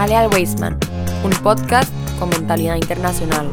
Jale 0.00 0.16
al 0.16 0.30
Weisman, 0.32 0.78
un 1.22 1.30
podcast 1.42 1.92
con 2.18 2.30
mentalidad 2.30 2.76
internacional. 2.76 3.50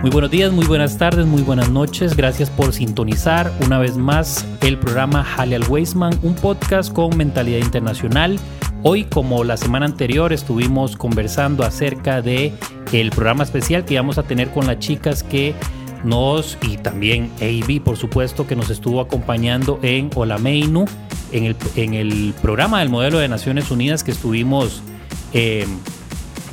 Muy 0.00 0.10
buenos 0.12 0.30
días, 0.30 0.52
muy 0.52 0.66
buenas 0.66 0.96
tardes, 0.98 1.26
muy 1.26 1.42
buenas 1.42 1.68
noches. 1.70 2.16
Gracias 2.16 2.48
por 2.48 2.72
sintonizar 2.72 3.50
una 3.66 3.80
vez 3.80 3.96
más 3.96 4.46
el 4.60 4.78
programa 4.78 5.24
Jale 5.24 5.56
al 5.56 5.68
un 5.68 6.36
podcast 6.40 6.92
con 6.92 7.16
mentalidad 7.16 7.58
internacional. 7.58 8.38
Hoy, 8.84 9.06
como 9.06 9.42
la 9.42 9.56
semana 9.56 9.86
anterior, 9.86 10.32
estuvimos 10.32 10.94
conversando 10.94 11.64
acerca 11.64 12.22
de 12.22 12.54
el 12.92 13.10
programa 13.10 13.42
especial 13.42 13.84
que 13.84 13.96
vamos 13.96 14.16
a 14.16 14.22
tener 14.22 14.50
con 14.52 14.68
las 14.68 14.78
chicas 14.78 15.24
que 15.24 15.56
nos 16.04 16.58
y 16.62 16.76
también 16.76 17.30
AB, 17.40 17.82
por 17.82 17.96
supuesto, 17.96 18.46
que 18.46 18.56
nos 18.56 18.70
estuvo 18.70 19.00
acompañando 19.00 19.78
en 19.82 20.10
Olameinu, 20.14 20.86
en 21.32 21.44
el, 21.44 21.56
en 21.76 21.94
el 21.94 22.34
programa 22.42 22.80
del 22.80 22.88
modelo 22.88 23.18
de 23.18 23.28
Naciones 23.28 23.70
Unidas 23.70 24.04
que 24.04 24.10
estuvimos 24.10 24.82
eh, 25.32 25.66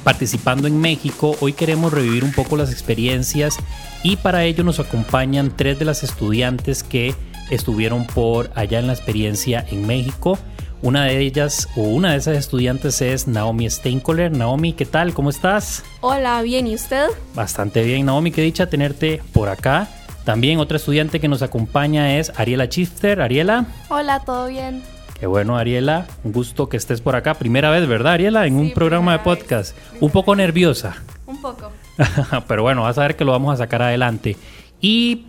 participando 0.04 0.68
en 0.68 0.80
México. 0.80 1.36
Hoy 1.42 1.54
queremos 1.54 1.92
revivir 1.92 2.24
un 2.24 2.32
poco 2.32 2.56
las 2.58 2.72
experiencias 2.72 3.58
y 4.04 4.16
para 4.18 4.46
ello 4.46 4.64
nos 4.64 4.80
acompañan 4.80 5.54
tres 5.56 5.80
de 5.80 5.86
las 5.86 6.04
estudiantes 6.04 6.84
que 6.84 7.14
estuvieron 7.50 8.06
por 8.06 8.52
allá 8.56 8.80
en 8.80 8.88
la 8.88 8.94
experiencia 8.94 9.66
en 9.70 9.86
México. 9.88 10.38
Una 10.84 11.06
de 11.06 11.20
ellas 11.20 11.68
o 11.76 11.82
una 11.82 12.12
de 12.12 12.18
esas 12.18 12.38
estudiantes 12.38 13.02
es 13.02 13.28
Naomi 13.28 13.68
Steinkoller. 13.68 14.32
Naomi, 14.32 14.74
¿qué 14.74 14.86
tal? 14.86 15.14
¿Cómo 15.14 15.32
estás? 15.32 15.84
Hola, 16.02 16.42
bien, 16.44 16.68
¿y 16.68 16.76
usted? 16.76 17.08
Bastante 17.34 17.84
bien, 17.84 18.06
Naomi, 18.06 18.30
qué 18.30 18.44
dicha 18.44 18.68
tenerte 18.68 19.22
por 19.34 19.50
acá. 19.50 19.88
También 20.24 20.60
otra 20.60 20.78
estudiante 20.78 21.20
que 21.20 21.28
nos 21.28 21.42
acompaña 21.42 22.18
es 22.18 22.32
Ariela 22.38 22.70
Chifter. 22.70 23.22
Ariela. 23.22 23.66
Hola, 23.90 24.20
¿todo 24.20 24.48
bien? 24.50 24.84
Qué 25.20 25.26
bueno, 25.26 25.58
Ariela. 25.58 26.06
Un 26.24 26.32
gusto 26.32 26.70
que 26.70 26.78
estés 26.78 27.02
por 27.02 27.16
acá. 27.16 27.34
Primera 27.34 27.72
vez, 27.72 27.88
¿verdad, 27.88 28.14
Ariela? 28.14 28.46
En 28.46 28.56
un 28.56 28.72
programa 28.72 29.14
de 29.14 29.20
podcast. 29.20 29.76
Un 30.00 30.12
poco 30.12 30.36
nerviosa. 30.36 30.98
Un 31.26 31.42
poco. 31.42 31.72
Pero 32.48 32.62
bueno, 32.62 32.84
vas 32.84 33.00
a 33.00 33.02
ver 33.02 33.16
que 33.16 33.26
lo 33.26 33.32
vamos 33.32 33.52
a 33.52 33.58
sacar 33.58 33.82
adelante. 33.82 34.38
Y 34.80 35.26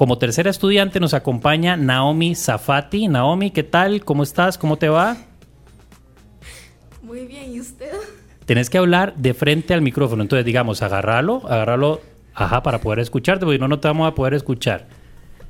como 0.00 0.16
tercera 0.16 0.48
estudiante 0.48 0.98
nos 0.98 1.12
acompaña 1.12 1.76
Naomi 1.76 2.34
Zafati. 2.34 3.06
Naomi, 3.06 3.50
¿qué 3.50 3.62
tal? 3.62 4.02
¿Cómo 4.02 4.22
estás? 4.22 4.56
¿Cómo 4.56 4.78
te 4.78 4.88
va? 4.88 5.18
Muy 7.02 7.26
bien, 7.26 7.52
¿y 7.52 7.60
usted? 7.60 7.92
Tenés 8.46 8.70
que 8.70 8.78
hablar 8.78 9.14
de 9.16 9.34
frente 9.34 9.74
al 9.74 9.82
micrófono. 9.82 10.22
Entonces, 10.22 10.46
digamos, 10.46 10.80
agárralo, 10.80 11.42
agárralo, 11.46 12.00
ajá, 12.32 12.62
para 12.62 12.80
poder 12.80 13.00
escucharte, 13.00 13.44
porque 13.44 13.58
no, 13.58 13.68
no 13.68 13.78
te 13.78 13.88
vamos 13.88 14.10
a 14.10 14.14
poder 14.14 14.32
escuchar. 14.32 14.88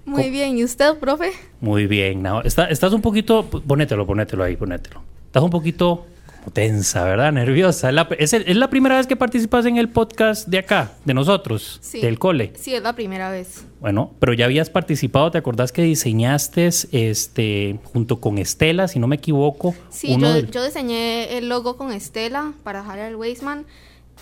Muy 0.04 0.30
bien, 0.30 0.58
¿y 0.58 0.64
usted, 0.64 0.98
profe? 0.98 1.30
Muy 1.60 1.86
bien, 1.86 2.20
Naomi. 2.20 2.44
Está, 2.44 2.64
estás 2.64 2.92
un 2.92 3.02
poquito, 3.02 3.44
ponételo, 3.44 4.04
ponételo 4.04 4.42
ahí, 4.42 4.56
ponételo. 4.56 5.00
Estás 5.26 5.44
un 5.44 5.50
poquito 5.50 6.06
tensa, 6.52 7.04
¿verdad? 7.04 7.32
Nerviosa. 7.32 7.88
¿Es 7.88 7.94
la, 7.94 8.08
es, 8.18 8.32
es 8.32 8.56
la 8.56 8.70
primera 8.70 8.96
vez 8.96 9.06
que 9.06 9.16
participas 9.16 9.66
en 9.66 9.76
el 9.76 9.88
podcast 9.88 10.48
de 10.48 10.58
acá, 10.58 10.92
de 11.04 11.14
nosotros, 11.14 11.78
Sí. 11.82 12.00
del 12.00 12.18
cole? 12.18 12.52
Sí, 12.58 12.74
es 12.74 12.82
la 12.82 12.94
primera 12.94 13.30
vez. 13.30 13.64
Bueno, 13.80 14.12
pero 14.18 14.32
ya 14.32 14.46
habías 14.46 14.70
participado, 14.70 15.30
¿te 15.30 15.38
acordás 15.38 15.72
que 15.72 15.82
diseñaste 15.82 16.70
este 16.92 17.78
junto 17.84 18.20
con 18.20 18.38
Estela, 18.38 18.88
si 18.88 18.98
no 18.98 19.06
me 19.06 19.16
equivoco? 19.16 19.74
Sí, 19.90 20.12
uno 20.14 20.28
yo, 20.28 20.34
del- 20.34 20.50
yo 20.50 20.64
diseñé 20.64 21.38
el 21.38 21.48
logo 21.48 21.76
con 21.76 21.92
Estela 21.92 22.52
para 22.62 22.80
Harald 22.84 23.16
Weisman 23.16 23.64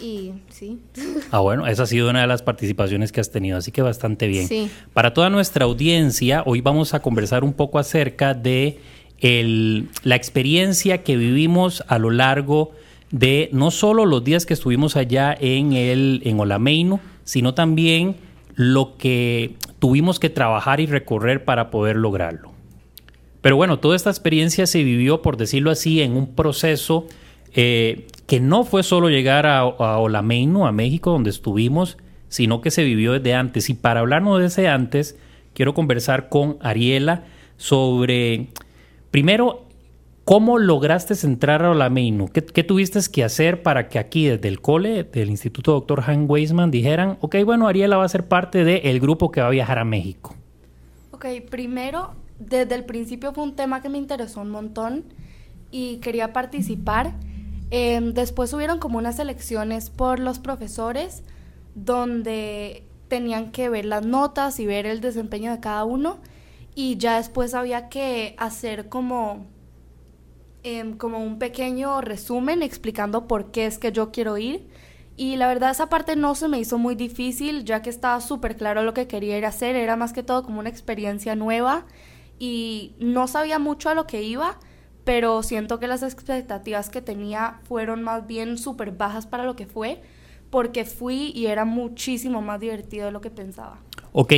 y 0.00 0.32
sí. 0.50 0.78
Ah, 1.32 1.40
bueno, 1.40 1.66
esa 1.66 1.82
ha 1.82 1.86
sido 1.86 2.08
una 2.10 2.20
de 2.20 2.26
las 2.28 2.42
participaciones 2.42 3.10
que 3.12 3.20
has 3.20 3.30
tenido, 3.30 3.58
así 3.58 3.72
que 3.72 3.82
bastante 3.82 4.28
bien. 4.28 4.46
Sí. 4.46 4.70
Para 4.92 5.12
toda 5.12 5.28
nuestra 5.30 5.64
audiencia, 5.64 6.42
hoy 6.46 6.60
vamos 6.60 6.94
a 6.94 7.00
conversar 7.02 7.42
un 7.44 7.52
poco 7.52 7.78
acerca 7.78 8.34
de 8.34 8.78
la 9.20 10.14
experiencia 10.16 11.02
que 11.02 11.16
vivimos 11.16 11.82
a 11.88 11.98
lo 11.98 12.10
largo 12.10 12.72
de 13.10 13.48
no 13.52 13.70
solo 13.70 14.06
los 14.06 14.22
días 14.22 14.46
que 14.46 14.54
estuvimos 14.54 14.96
allá 14.96 15.36
en 15.38 15.72
el 15.72 16.20
en 16.24 16.38
Olameinu, 16.38 17.00
sino 17.24 17.54
también 17.54 18.16
lo 18.54 18.96
que 18.96 19.54
tuvimos 19.78 20.18
que 20.20 20.30
trabajar 20.30 20.80
y 20.80 20.86
recorrer 20.86 21.44
para 21.44 21.70
poder 21.70 21.96
lograrlo. 21.96 22.52
Pero 23.40 23.56
bueno, 23.56 23.78
toda 23.78 23.96
esta 23.96 24.10
experiencia 24.10 24.66
se 24.66 24.82
vivió, 24.82 25.22
por 25.22 25.36
decirlo 25.36 25.70
así, 25.70 26.02
en 26.02 26.16
un 26.16 26.34
proceso 26.34 27.06
eh, 27.54 28.06
que 28.26 28.40
no 28.40 28.64
fue 28.64 28.82
solo 28.82 29.08
llegar 29.08 29.46
a, 29.46 29.60
a 29.60 29.98
Olameinu, 29.98 30.66
a 30.66 30.72
México, 30.72 31.12
donde 31.12 31.30
estuvimos, 31.30 31.96
sino 32.28 32.60
que 32.60 32.70
se 32.70 32.84
vivió 32.84 33.12
desde 33.12 33.34
antes. 33.34 33.70
Y 33.70 33.74
para 33.74 34.00
hablarnos 34.00 34.40
de 34.40 34.46
ese 34.46 34.68
antes, 34.68 35.16
quiero 35.54 35.72
conversar 35.72 36.28
con 36.28 36.58
Ariela 36.60 37.24
sobre, 37.56 38.48
primero, 39.10 39.64
¿cómo 40.24 40.58
lograste 40.58 41.14
entrar 41.26 41.62
a? 41.62 42.28
¿Qué, 42.28 42.44
qué 42.44 42.64
tuviste 42.64 43.00
que 43.12 43.24
hacer 43.24 43.62
para 43.62 43.88
que 43.88 43.98
aquí, 43.98 44.26
desde 44.26 44.48
el 44.48 44.60
cole, 44.60 45.04
del 45.04 45.30
Instituto 45.30 45.72
Dr. 45.72 46.04
Han 46.06 46.26
Weisman, 46.28 46.70
dijeran, 46.70 47.18
ok, 47.20 47.36
bueno, 47.44 47.68
Ariela 47.68 47.96
va 47.96 48.04
a 48.04 48.08
ser 48.08 48.28
parte 48.28 48.64
del 48.64 49.00
grupo 49.00 49.30
que 49.30 49.40
va 49.40 49.48
a 49.48 49.50
viajar 49.50 49.78
a 49.78 49.84
México? 49.84 50.34
Ok, 51.10 51.26
primero, 51.50 52.14
desde 52.38 52.74
el 52.74 52.84
principio 52.84 53.32
fue 53.32 53.44
un 53.44 53.56
tema 53.56 53.82
que 53.82 53.88
me 53.88 53.98
interesó 53.98 54.40
un 54.40 54.50
montón 54.50 55.04
y 55.70 55.96
quería 55.96 56.32
participar. 56.32 57.14
Em, 57.70 58.14
después 58.14 58.52
hubieron 58.52 58.78
como 58.78 58.98
unas 58.98 59.18
elecciones 59.18 59.90
por 59.90 60.20
los 60.20 60.38
profesores 60.38 61.22
donde 61.74 62.84
tenían 63.08 63.50
que 63.50 63.68
ver 63.68 63.84
las 63.84 64.06
notas 64.06 64.60
y 64.60 64.66
ver 64.66 64.86
el 64.86 65.00
desempeño 65.00 65.50
de 65.50 65.60
cada 65.60 65.84
uno 65.84 66.18
y 66.78 66.96
ya 66.96 67.16
después 67.16 67.54
había 67.54 67.88
que 67.88 68.36
hacer 68.38 68.88
como 68.88 69.48
em, 70.62 70.96
como 70.96 71.18
un 71.18 71.40
pequeño 71.40 72.00
resumen 72.02 72.62
explicando 72.62 73.26
por 73.26 73.50
qué 73.50 73.66
es 73.66 73.78
que 73.78 73.90
yo 73.90 74.12
quiero 74.12 74.38
ir. 74.38 74.68
Y 75.16 75.34
la 75.34 75.48
verdad 75.48 75.72
esa 75.72 75.88
parte 75.88 76.14
no 76.14 76.36
se 76.36 76.46
me 76.46 76.60
hizo 76.60 76.78
muy 76.78 76.94
difícil, 76.94 77.64
ya 77.64 77.82
que 77.82 77.90
estaba 77.90 78.20
súper 78.20 78.56
claro 78.56 78.84
lo 78.84 78.94
que 78.94 79.08
quería 79.08 79.36
ir 79.36 79.44
a 79.44 79.48
hacer. 79.48 79.74
Era 79.74 79.96
más 79.96 80.12
que 80.12 80.22
todo 80.22 80.44
como 80.44 80.60
una 80.60 80.68
experiencia 80.68 81.34
nueva 81.34 81.84
y 82.38 82.94
no 83.00 83.26
sabía 83.26 83.58
mucho 83.58 83.88
a 83.90 83.94
lo 83.94 84.06
que 84.06 84.22
iba, 84.22 84.60
pero 85.02 85.42
siento 85.42 85.80
que 85.80 85.88
las 85.88 86.04
expectativas 86.04 86.90
que 86.90 87.02
tenía 87.02 87.58
fueron 87.64 88.04
más 88.04 88.28
bien 88.28 88.56
súper 88.56 88.92
bajas 88.92 89.26
para 89.26 89.42
lo 89.42 89.56
que 89.56 89.66
fue, 89.66 90.00
porque 90.48 90.84
fui 90.84 91.32
y 91.34 91.46
era 91.46 91.64
muchísimo 91.64 92.40
más 92.40 92.60
divertido 92.60 93.06
de 93.06 93.10
lo 93.10 93.20
que 93.20 93.30
pensaba. 93.30 93.80
Ok, 94.12 94.32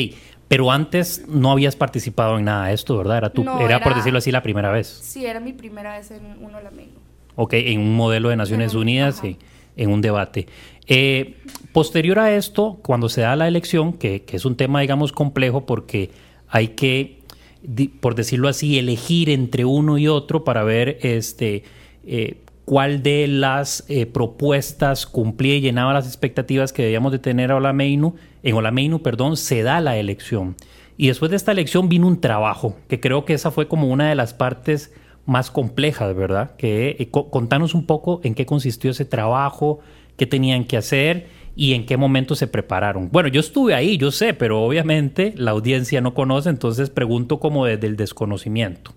pero 0.50 0.72
antes 0.72 1.26
no 1.28 1.52
habías 1.52 1.76
participado 1.76 2.36
en 2.36 2.46
nada 2.46 2.66
de 2.66 2.74
esto, 2.74 2.98
¿verdad? 2.98 3.18
Era, 3.18 3.30
tu, 3.30 3.44
No, 3.44 3.60
era, 3.60 3.80
por 3.80 3.94
decirlo 3.94 4.18
así, 4.18 4.32
la 4.32 4.42
primera 4.42 4.72
vez. 4.72 4.88
Sí, 4.88 5.24
era 5.24 5.38
mi 5.38 5.52
primera 5.52 5.96
vez 5.96 6.10
en 6.10 6.22
uno 6.40 6.60
Lamego. 6.60 6.90
Ok, 7.36 7.52
en 7.52 7.78
un 7.78 7.94
modelo 7.94 8.30
de 8.30 8.36
Naciones 8.36 8.74
un- 8.74 8.80
Unidas, 8.82 9.18
ajá. 9.18 9.28
y 9.28 9.36
en 9.76 9.92
un 9.92 10.00
debate. 10.00 10.48
Eh, 10.88 11.36
posterior 11.72 12.18
a 12.18 12.34
esto, 12.34 12.80
cuando 12.82 13.08
se 13.08 13.20
da 13.20 13.36
la 13.36 13.46
elección, 13.46 13.92
que, 13.92 14.22
que 14.22 14.36
es 14.38 14.44
un 14.44 14.56
tema, 14.56 14.80
digamos, 14.80 15.12
complejo 15.12 15.66
porque 15.66 16.10
hay 16.48 16.68
que, 16.70 17.20
di- 17.62 17.86
por 17.86 18.16
decirlo 18.16 18.48
así, 18.48 18.76
elegir 18.76 19.30
entre 19.30 19.64
uno 19.64 19.98
y 19.98 20.08
otro 20.08 20.42
para 20.42 20.64
ver 20.64 20.98
este, 21.02 21.62
eh, 22.04 22.38
cuál 22.70 23.02
de 23.02 23.26
las 23.26 23.84
eh, 23.88 24.06
propuestas 24.06 25.04
cumplía 25.04 25.56
y 25.56 25.60
llenaba 25.60 25.92
las 25.92 26.06
expectativas 26.06 26.72
que 26.72 26.84
debíamos 26.84 27.10
de 27.10 27.18
tener 27.18 27.50
a 27.50 27.56
Olameinu, 27.56 28.14
en 28.44 28.54
Olameinu, 28.54 29.02
perdón, 29.02 29.36
se 29.36 29.64
da 29.64 29.80
la 29.80 29.96
elección. 29.96 30.54
Y 30.96 31.08
después 31.08 31.32
de 31.32 31.36
esta 31.36 31.50
elección 31.50 31.88
vino 31.88 32.06
un 32.06 32.20
trabajo, 32.20 32.76
que 32.86 33.00
creo 33.00 33.24
que 33.24 33.32
esa 33.34 33.50
fue 33.50 33.66
como 33.66 33.88
una 33.88 34.08
de 34.08 34.14
las 34.14 34.34
partes 34.34 34.92
más 35.26 35.50
complejas, 35.50 36.14
¿verdad? 36.14 36.54
Que 36.56 36.94
eh, 37.00 37.08
co- 37.10 37.28
contanos 37.28 37.74
un 37.74 37.86
poco 37.86 38.20
en 38.22 38.36
qué 38.36 38.46
consistió 38.46 38.92
ese 38.92 39.04
trabajo, 39.04 39.80
qué 40.16 40.26
tenían 40.26 40.62
que 40.64 40.76
hacer 40.76 41.26
y 41.56 41.74
en 41.74 41.86
qué 41.86 41.96
momento 41.96 42.36
se 42.36 42.46
prepararon. 42.46 43.08
Bueno, 43.10 43.28
yo 43.30 43.40
estuve 43.40 43.74
ahí, 43.74 43.96
yo 43.96 44.12
sé, 44.12 44.32
pero 44.32 44.62
obviamente 44.62 45.34
la 45.36 45.50
audiencia 45.50 46.00
no 46.00 46.14
conoce, 46.14 46.50
entonces 46.50 46.88
pregunto 46.88 47.40
como 47.40 47.64
desde 47.66 47.88
el 47.88 47.96
desconocimiento. 47.96 48.92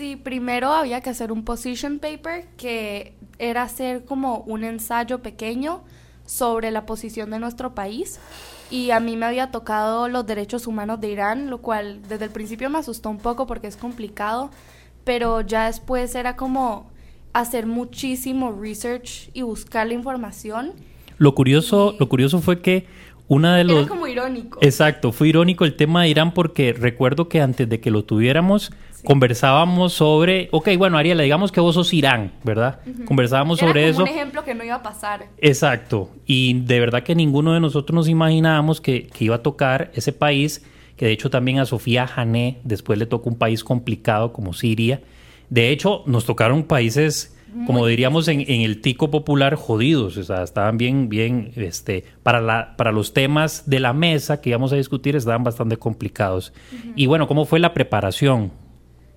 Sí, 0.00 0.16
primero 0.16 0.72
había 0.72 1.02
que 1.02 1.10
hacer 1.10 1.30
un 1.30 1.44
position 1.44 1.98
paper 1.98 2.46
que 2.56 3.12
era 3.38 3.64
hacer 3.64 4.06
como 4.06 4.38
un 4.46 4.64
ensayo 4.64 5.18
pequeño 5.18 5.82
sobre 6.24 6.70
la 6.70 6.86
posición 6.86 7.28
de 7.28 7.38
nuestro 7.38 7.74
país 7.74 8.18
y 8.70 8.92
a 8.92 9.00
mí 9.00 9.18
me 9.18 9.26
había 9.26 9.50
tocado 9.50 10.08
los 10.08 10.24
derechos 10.24 10.66
humanos 10.66 11.02
de 11.02 11.10
Irán, 11.10 11.50
lo 11.50 11.58
cual 11.58 12.00
desde 12.08 12.24
el 12.24 12.30
principio 12.30 12.70
me 12.70 12.78
asustó 12.78 13.10
un 13.10 13.18
poco 13.18 13.46
porque 13.46 13.66
es 13.66 13.76
complicado, 13.76 14.50
pero 15.04 15.42
ya 15.42 15.66
después 15.66 16.14
era 16.14 16.34
como 16.34 16.90
hacer 17.34 17.66
muchísimo 17.66 18.58
research 18.58 19.28
y 19.34 19.42
buscar 19.42 19.86
la 19.86 19.92
información. 19.92 20.72
Lo 21.18 21.34
curioso, 21.34 21.94
lo 22.00 22.08
curioso 22.08 22.40
fue 22.40 22.62
que 22.62 22.86
una 23.28 23.54
de 23.54 23.64
los... 23.64 23.76
Era 23.80 23.88
como 23.88 24.06
irónico. 24.06 24.60
Exacto, 24.62 25.12
fue 25.12 25.28
irónico 25.28 25.66
el 25.66 25.76
tema 25.76 26.04
de 26.04 26.08
Irán 26.08 26.32
porque 26.32 26.72
recuerdo 26.72 27.28
que 27.28 27.42
antes 27.42 27.68
de 27.68 27.80
que 27.80 27.90
lo 27.90 28.02
tuviéramos 28.02 28.72
conversábamos 29.04 29.92
sobre, 29.92 30.48
ok, 30.52 30.70
bueno, 30.76 30.98
Ariela, 30.98 31.22
digamos 31.22 31.52
que 31.52 31.60
vos 31.60 31.74
sos 31.74 31.92
Irán, 31.92 32.32
¿verdad? 32.44 32.80
Conversábamos 33.04 33.58
Era 33.60 33.68
sobre 33.68 33.92
como 33.92 34.04
eso. 34.04 34.12
un 34.12 34.18
ejemplo 34.18 34.44
que 34.44 34.54
no 34.54 34.64
iba 34.64 34.76
a 34.76 34.82
pasar. 34.82 35.26
Exacto, 35.38 36.10
y 36.26 36.60
de 36.60 36.80
verdad 36.80 37.02
que 37.02 37.14
ninguno 37.14 37.52
de 37.52 37.60
nosotros 37.60 37.94
nos 37.94 38.08
imaginábamos 38.08 38.80
que, 38.80 39.06
que 39.08 39.24
iba 39.24 39.36
a 39.36 39.42
tocar 39.42 39.90
ese 39.94 40.12
país 40.12 40.64
que 41.00 41.06
de 41.06 41.12
hecho 41.12 41.30
también 41.30 41.58
a 41.58 41.64
Sofía 41.64 42.06
Jané 42.06 42.58
después 42.62 42.98
le 42.98 43.06
tocó 43.06 43.30
un 43.30 43.38
país 43.38 43.64
complicado 43.64 44.34
como 44.34 44.52
Siria. 44.52 45.00
De 45.48 45.70
hecho, 45.70 46.02
nos 46.04 46.26
tocaron 46.26 46.64
países, 46.64 47.34
como 47.66 47.86
diríamos 47.86 48.28
en, 48.28 48.42
el 48.46 48.82
tico 48.82 49.10
popular, 49.10 49.54
jodidos, 49.54 50.18
o 50.18 50.22
sea, 50.22 50.42
estaban 50.42 50.76
bien, 50.76 51.08
bien, 51.08 51.52
este, 51.56 52.04
para, 52.22 52.42
la, 52.42 52.76
para 52.76 52.92
los 52.92 53.14
temas 53.14 53.70
de 53.70 53.80
la 53.80 53.94
mesa 53.94 54.42
que 54.42 54.50
íbamos 54.50 54.74
a 54.74 54.76
discutir 54.76 55.16
estaban 55.16 55.42
bastante 55.42 55.78
complicados. 55.78 56.52
Y 56.94 57.06
bueno, 57.06 57.26
¿cómo 57.26 57.46
fue 57.46 57.60
la 57.60 57.72
preparación? 57.72 58.52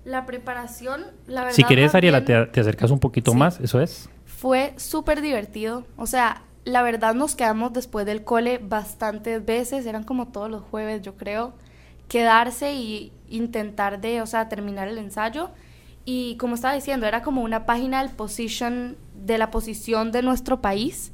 La 0.04 0.26
preparación, 0.26 1.06
la 1.26 1.42
verdad. 1.42 1.56
Si 1.56 1.64
quieres, 1.64 1.94
Ariela, 1.94 2.24
te, 2.24 2.34
acercas 2.34 2.90
un 2.90 3.00
poquito 3.00 3.34
más, 3.34 3.60
eso 3.60 3.80
es. 3.80 4.08
Fue 4.24 4.74
súper 4.76 5.22
divertido, 5.22 5.84
o 5.96 6.06
sea, 6.06 6.42
la 6.64 6.82
verdad 6.82 7.14
nos 7.14 7.34
quedamos 7.34 7.72
después 7.72 8.04
del 8.04 8.24
cole 8.24 8.58
bastantes 8.58 9.44
veces, 9.44 9.86
eran 9.86 10.04
como 10.04 10.28
todos 10.28 10.50
los 10.50 10.62
jueves, 10.62 11.02
yo 11.02 11.16
creo 11.16 11.54
quedarse 12.08 12.74
y 12.74 13.12
intentar 13.28 14.00
de, 14.00 14.22
o 14.22 14.26
sea, 14.26 14.48
terminar 14.48 14.88
el 14.88 14.98
ensayo. 14.98 15.50
Y 16.04 16.36
como 16.36 16.54
estaba 16.54 16.74
diciendo, 16.74 17.06
era 17.06 17.22
como 17.22 17.42
una 17.42 17.66
página 17.66 18.02
del 18.02 18.12
position, 18.12 18.96
de 19.14 19.38
la 19.38 19.50
posición 19.50 20.12
de 20.12 20.22
nuestro 20.22 20.60
país. 20.60 21.12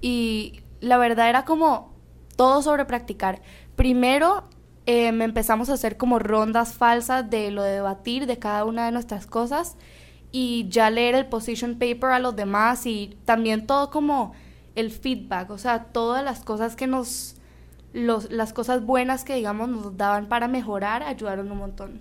Y 0.00 0.60
la 0.80 0.98
verdad 0.98 1.28
era 1.28 1.44
como 1.44 1.92
todo 2.36 2.62
sobre 2.62 2.84
practicar. 2.84 3.40
Primero 3.74 4.44
em, 4.90 5.20
empezamos 5.20 5.68
a 5.68 5.74
hacer 5.74 5.98
como 5.98 6.18
rondas 6.18 6.72
falsas 6.72 7.28
de 7.28 7.50
lo 7.50 7.62
de 7.62 7.72
debatir 7.72 8.26
de 8.26 8.38
cada 8.38 8.64
una 8.64 8.86
de 8.86 8.92
nuestras 8.92 9.26
cosas 9.26 9.76
y 10.32 10.66
ya 10.70 10.88
leer 10.88 11.14
el 11.14 11.26
position 11.26 11.74
paper 11.74 12.10
a 12.10 12.18
los 12.18 12.34
demás 12.34 12.86
y 12.86 13.14
también 13.26 13.66
todo 13.66 13.90
como 13.90 14.32
el 14.74 14.90
feedback, 14.90 15.50
o 15.50 15.58
sea, 15.58 15.84
todas 15.84 16.24
las 16.24 16.40
cosas 16.40 16.74
que 16.74 16.86
nos 16.86 17.34
los, 17.92 18.30
las 18.30 18.54
cosas 18.54 18.84
buenas 18.84 19.24
que, 19.24 19.34
digamos, 19.34 19.68
nos 19.68 19.96
daban 19.96 20.26
para 20.26 20.48
mejorar 20.48 21.02
ayudaron 21.02 21.52
un 21.52 21.58
montón. 21.58 22.00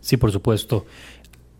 Sí, 0.00 0.16
por 0.16 0.30
supuesto. 0.30 0.84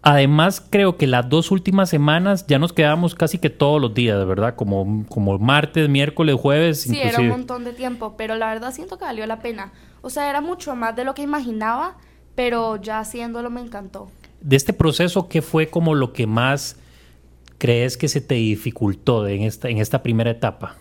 Además, 0.03 0.61
creo 0.69 0.97
que 0.97 1.07
las 1.07 1.29
dos 1.29 1.51
últimas 1.51 1.89
semanas 1.89 2.47
ya 2.47 2.59
nos 2.59 2.73
quedamos 2.73 3.15
casi 3.15 3.39
que 3.39 3.51
todos 3.51 3.81
los 3.81 3.95
días, 3.95 4.27
¿verdad? 4.27 4.55
Como, 4.55 5.07
como 5.09 5.39
martes, 5.39 5.89
miércoles, 5.89 6.37
jueves. 6.39 6.83
Sí, 6.83 6.99
era 6.99 7.21
un 7.21 7.29
montón 7.29 7.65
de 7.65 7.73
tiempo, 7.73 8.15
pero 8.17 8.37
la 8.37 8.49
verdad 8.49 8.73
siento 8.73 8.99
que 8.99 9.05
valió 9.05 9.27
la 9.27 9.41
pena. 9.41 9.73
O 10.01 10.11
sea, 10.11 10.29
era 10.31 10.41
mucho 10.41 10.75
más 10.77 10.95
de 10.97 11.05
lo 11.05 11.15
que 11.15 11.23
imaginaba, 11.23 11.97
pero 12.35 12.77
ya 12.77 13.01
haciéndolo 13.01 13.51
me 13.51 13.61
encantó. 13.61 14.11
De 14.41 14.57
este 14.57 14.73
proceso, 14.73 15.29
¿qué 15.29 15.43
fue 15.43 15.69
como 15.69 15.95
lo 15.95 16.13
que 16.13 16.27
más 16.27 16.77
crees 17.59 17.97
que 17.97 18.09
se 18.09 18.21
te 18.21 18.37
dificultó 18.37 19.27
en 19.27 19.43
esta, 19.43 19.69
en 19.69 19.79
esta 19.79 20.03
primera 20.03 20.31
etapa? 20.31 20.77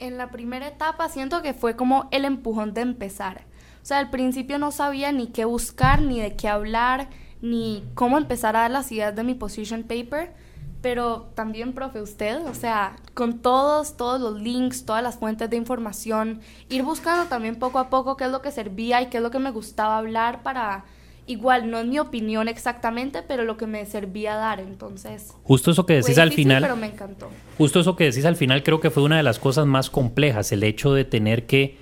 en 0.00 0.16
la 0.16 0.30
primera 0.30 0.66
etapa 0.66 1.08
siento 1.08 1.42
que 1.42 1.54
fue 1.54 1.76
como 1.76 2.08
el 2.10 2.24
empujón 2.24 2.74
de 2.74 2.80
empezar. 2.80 3.44
O 3.82 3.86
sea, 3.86 3.98
al 3.98 4.10
principio 4.10 4.58
no 4.58 4.72
sabía 4.72 5.12
ni 5.12 5.28
qué 5.28 5.44
buscar, 5.44 6.02
ni 6.02 6.20
de 6.20 6.34
qué 6.34 6.48
hablar, 6.48 7.08
ni 7.40 7.84
cómo 7.94 8.18
empezar 8.18 8.56
a 8.56 8.60
dar 8.60 8.70
las 8.70 8.90
ideas 8.90 9.14
de 9.14 9.24
mi 9.24 9.34
position 9.34 9.84
paper. 9.84 10.32
Pero 10.82 11.28
también, 11.34 11.72
profe, 11.74 12.00
usted, 12.00 12.46
o 12.46 12.54
sea, 12.54 12.96
con 13.14 13.40
todos, 13.40 13.96
todos 13.96 14.20
los 14.20 14.40
links, 14.40 14.86
todas 14.86 15.02
las 15.02 15.18
fuentes 15.18 15.50
de 15.50 15.56
información, 15.56 16.40
ir 16.68 16.82
buscando 16.82 17.26
también 17.26 17.56
poco 17.56 17.78
a 17.78 17.90
poco 17.90 18.16
qué 18.16 18.24
es 18.24 18.30
lo 18.30 18.40
que 18.40 18.50
servía 18.50 19.02
y 19.02 19.06
qué 19.06 19.18
es 19.18 19.22
lo 19.22 19.30
que 19.30 19.38
me 19.38 19.50
gustaba 19.50 19.98
hablar 19.98 20.42
para 20.42 20.84
igual 21.26 21.70
no 21.70 21.78
es 21.78 21.86
mi 21.86 21.98
opinión 21.98 22.48
exactamente, 22.48 23.22
pero 23.26 23.44
lo 23.44 23.56
que 23.56 23.66
me 23.66 23.84
servía 23.86 24.34
dar, 24.34 24.58
entonces. 24.60 25.32
Justo 25.44 25.70
eso 25.70 25.86
que 25.86 25.94
decís 25.94 26.18
al 26.18 26.32
final. 26.32 26.62
Pero 26.62 26.76
me 26.76 26.86
encantó. 26.86 27.30
Justo 27.56 27.80
eso 27.80 27.94
que 27.94 28.04
decís 28.04 28.24
al 28.24 28.36
final 28.36 28.62
creo 28.62 28.80
que 28.80 28.90
fue 28.90 29.02
una 29.02 29.16
de 29.16 29.22
las 29.22 29.38
cosas 29.38 29.66
más 29.66 29.90
complejas, 29.90 30.50
el 30.52 30.62
hecho 30.62 30.92
de 30.92 31.04
tener 31.04 31.46
que 31.46 31.76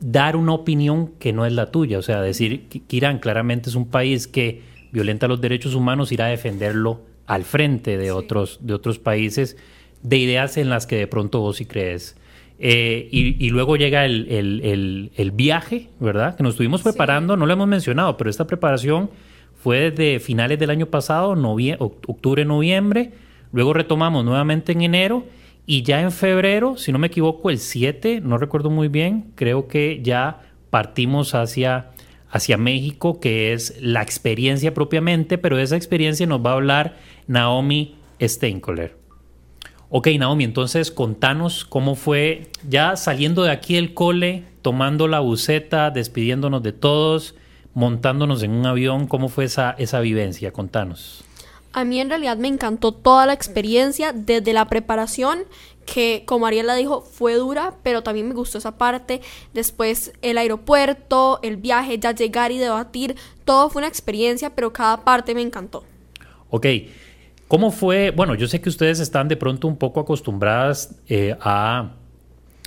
dar 0.00 0.36
una 0.36 0.52
opinión 0.52 1.12
que 1.18 1.32
no 1.32 1.46
es 1.46 1.52
la 1.52 1.70
tuya, 1.70 1.98
o 1.98 2.02
sea, 2.02 2.22
decir 2.22 2.68
que 2.68 2.96
Irán 2.96 3.18
claramente 3.18 3.68
es 3.68 3.76
un 3.76 3.86
país 3.86 4.26
que 4.26 4.62
violenta 4.92 5.28
los 5.28 5.40
derechos 5.40 5.74
humanos, 5.74 6.10
irá 6.10 6.26
a 6.26 6.28
defenderlo 6.28 7.02
al 7.30 7.44
frente 7.44 7.96
de 7.96 8.10
otros 8.10 8.58
de 8.60 8.74
otros 8.74 8.98
países 8.98 9.56
de 10.02 10.16
ideas 10.18 10.56
en 10.56 10.68
las 10.68 10.88
que 10.88 10.96
de 10.96 11.06
pronto 11.06 11.38
vos 11.38 11.58
sí 11.58 11.64
crees. 11.64 12.16
Eh, 12.58 13.08
y, 13.10 13.48
luego 13.50 13.76
llega 13.76 14.04
el, 14.04 15.32
viaje, 15.32 15.88
¿verdad? 15.98 16.36
Que 16.36 16.42
nos 16.42 16.54
estuvimos 16.54 16.82
preparando, 16.82 17.36
no 17.36 17.46
lo 17.46 17.52
hemos 17.52 17.68
mencionado, 17.68 18.16
pero 18.18 18.28
esta 18.28 18.46
preparación 18.46 19.10
fue 19.54 19.90
desde 19.90 20.18
finales 20.18 20.58
del 20.58 20.70
año 20.70 20.86
pasado, 20.86 21.30
octubre, 21.78 22.44
noviembre, 22.44 23.12
luego 23.52 23.72
retomamos 23.72 24.24
nuevamente 24.24 24.72
en 24.72 24.82
enero 24.82 25.24
y 25.66 25.82
ya 25.82 26.02
en 26.02 26.12
febrero, 26.12 26.76
si 26.76 26.92
no 26.92 26.98
me 26.98 27.06
equivoco, 27.06 27.48
el 27.48 27.58
7, 27.58 28.20
no 28.22 28.36
recuerdo 28.36 28.68
muy 28.68 28.88
bien, 28.88 29.32
creo 29.36 29.66
que 29.66 30.00
ya 30.02 30.42
partimos 30.68 31.34
hacia, 31.34 31.92
hacia 32.28 32.58
México, 32.58 33.20
que 33.20 33.54
es 33.54 33.80
la 33.80 34.02
experiencia 34.02 34.74
propiamente, 34.74 35.38
pero 35.38 35.58
esa 35.58 35.76
experiencia 35.76 36.26
nos 36.26 36.44
va 36.44 36.50
a 36.50 36.54
hablar 36.54 36.96
Naomi 37.30 37.94
Steinkoller. 38.20 38.96
Ok, 39.88 40.08
Naomi, 40.18 40.42
entonces 40.42 40.90
contanos 40.90 41.64
cómo 41.64 41.94
fue 41.94 42.50
ya 42.68 42.96
saliendo 42.96 43.44
de 43.44 43.52
aquí 43.52 43.76
el 43.76 43.94
cole, 43.94 44.42
tomando 44.62 45.06
la 45.06 45.20
buceta, 45.20 45.92
despidiéndonos 45.92 46.60
de 46.64 46.72
todos, 46.72 47.36
montándonos 47.72 48.42
en 48.42 48.50
un 48.50 48.66
avión, 48.66 49.06
¿cómo 49.06 49.28
fue 49.28 49.44
esa, 49.44 49.76
esa 49.78 50.00
vivencia? 50.00 50.52
Contanos. 50.52 51.22
A 51.72 51.84
mí 51.84 52.00
en 52.00 52.08
realidad 52.08 52.36
me 52.36 52.48
encantó 52.48 52.90
toda 52.90 53.26
la 53.26 53.32
experiencia, 53.32 54.12
desde 54.12 54.52
la 54.52 54.64
preparación, 54.64 55.44
que 55.86 56.24
como 56.26 56.48
Ariela 56.48 56.74
dijo, 56.74 57.00
fue 57.00 57.34
dura, 57.34 57.74
pero 57.84 58.02
también 58.02 58.26
me 58.26 58.34
gustó 58.34 58.58
esa 58.58 58.76
parte. 58.76 59.20
Después 59.54 60.12
el 60.20 60.36
aeropuerto, 60.36 61.38
el 61.44 61.58
viaje, 61.58 61.96
ya 61.96 62.10
llegar 62.10 62.50
y 62.50 62.58
debatir, 62.58 63.14
todo 63.44 63.70
fue 63.70 63.80
una 63.80 63.88
experiencia, 63.88 64.50
pero 64.56 64.72
cada 64.72 65.04
parte 65.04 65.32
me 65.32 65.42
encantó. 65.42 65.84
Ok, 66.50 66.66
¿Cómo 67.50 67.72
fue? 67.72 68.12
Bueno, 68.12 68.36
yo 68.36 68.46
sé 68.46 68.60
que 68.60 68.68
ustedes 68.68 69.00
están 69.00 69.26
de 69.26 69.36
pronto 69.36 69.66
un 69.66 69.76
poco 69.76 69.98
acostumbradas 69.98 70.94
eh, 71.08 71.34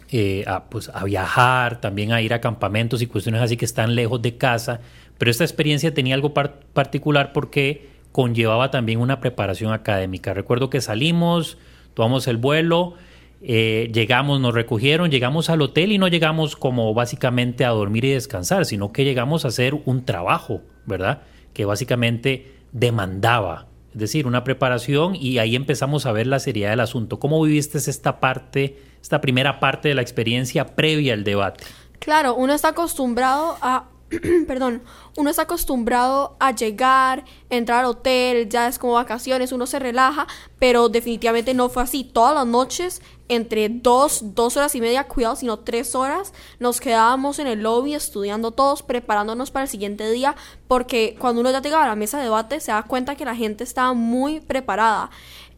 eh, 0.09 0.43
a, 0.45 0.63
pues, 0.69 0.91
a 0.93 1.05
viajar, 1.05 1.79
también 1.79 2.11
a 2.11 2.21
ir 2.21 2.33
a 2.33 2.41
campamentos 2.41 3.01
y 3.01 3.07
cuestiones 3.07 3.41
así 3.41 3.55
que 3.55 3.63
están 3.63 3.95
lejos 3.95 4.21
de 4.21 4.35
casa, 4.35 4.81
pero 5.17 5.31
esta 5.31 5.45
experiencia 5.45 5.93
tenía 5.93 6.15
algo 6.15 6.33
particular 6.33 7.31
porque 7.31 7.91
conllevaba 8.11 8.71
también 8.71 8.99
una 8.99 9.21
preparación 9.21 9.71
académica. 9.71 10.33
Recuerdo 10.33 10.69
que 10.69 10.81
salimos, 10.81 11.57
tomamos 11.93 12.27
el 12.27 12.35
vuelo, 12.35 12.95
eh, 13.41 13.89
llegamos, 13.93 14.41
nos 14.41 14.53
recogieron, 14.53 15.09
llegamos 15.11 15.49
al 15.49 15.61
hotel 15.61 15.93
y 15.93 15.97
no 15.97 16.09
llegamos 16.09 16.57
como 16.57 16.93
básicamente 16.93 17.63
a 17.63 17.69
dormir 17.69 18.03
y 18.03 18.11
descansar, 18.11 18.65
sino 18.65 18.91
que 18.91 19.05
llegamos 19.05 19.45
a 19.45 19.47
hacer 19.47 19.75
un 19.85 20.03
trabajo, 20.03 20.61
¿verdad? 20.85 21.21
Que 21.53 21.63
básicamente 21.63 22.51
demandaba 22.73 23.67
es 23.93 23.99
decir, 23.99 24.25
una 24.25 24.43
preparación 24.43 25.15
y 25.15 25.37
ahí 25.37 25.55
empezamos 25.55 26.05
a 26.05 26.11
ver 26.11 26.27
la 26.27 26.39
seriedad 26.39 26.71
del 26.71 26.79
asunto. 26.79 27.19
¿Cómo 27.19 27.41
viviste 27.41 27.77
esta 27.77 28.19
parte, 28.19 28.79
esta 29.01 29.21
primera 29.21 29.59
parte 29.59 29.89
de 29.89 29.95
la 29.95 30.01
experiencia 30.01 30.75
previa 30.75 31.13
al 31.13 31.23
debate? 31.23 31.63
Claro, 31.99 32.35
uno 32.35 32.53
está 32.53 32.69
acostumbrado 32.69 33.57
a 33.61 33.85
perdón, 34.47 34.83
uno 35.17 35.29
está 35.29 35.43
acostumbrado 35.43 36.35
a 36.39 36.51
llegar, 36.51 37.23
entrar 37.49 37.79
al 37.79 37.91
hotel, 37.91 38.49
ya 38.49 38.67
es 38.67 38.79
como 38.79 38.93
vacaciones, 38.93 39.51
uno 39.51 39.65
se 39.65 39.79
relaja, 39.79 40.27
pero 40.59 40.89
definitivamente 40.89 41.53
no 41.53 41.69
fue 41.69 41.83
así. 41.83 42.03
Todas 42.03 42.35
las 42.35 42.47
noches, 42.47 43.01
entre 43.27 43.69
dos, 43.69 44.35
dos 44.35 44.57
horas 44.57 44.75
y 44.75 44.81
media, 44.81 45.07
cuidado, 45.07 45.35
sino 45.35 45.59
tres 45.59 45.95
horas, 45.95 46.33
nos 46.59 46.79
quedábamos 46.79 47.39
en 47.39 47.47
el 47.47 47.61
lobby 47.61 47.93
estudiando 47.93 48.51
todos, 48.51 48.83
preparándonos 48.83 49.51
para 49.51 49.63
el 49.63 49.69
siguiente 49.69 50.09
día, 50.11 50.35
porque 50.67 51.15
cuando 51.19 51.41
uno 51.41 51.51
ya 51.51 51.61
llegaba 51.61 51.85
a 51.85 51.89
la 51.89 51.95
mesa 51.95 52.17
de 52.17 52.25
debate 52.25 52.59
se 52.59 52.71
da 52.71 52.83
cuenta 52.83 53.15
que 53.15 53.25
la 53.25 53.35
gente 53.35 53.63
estaba 53.63 53.93
muy 53.93 54.39
preparada 54.39 55.09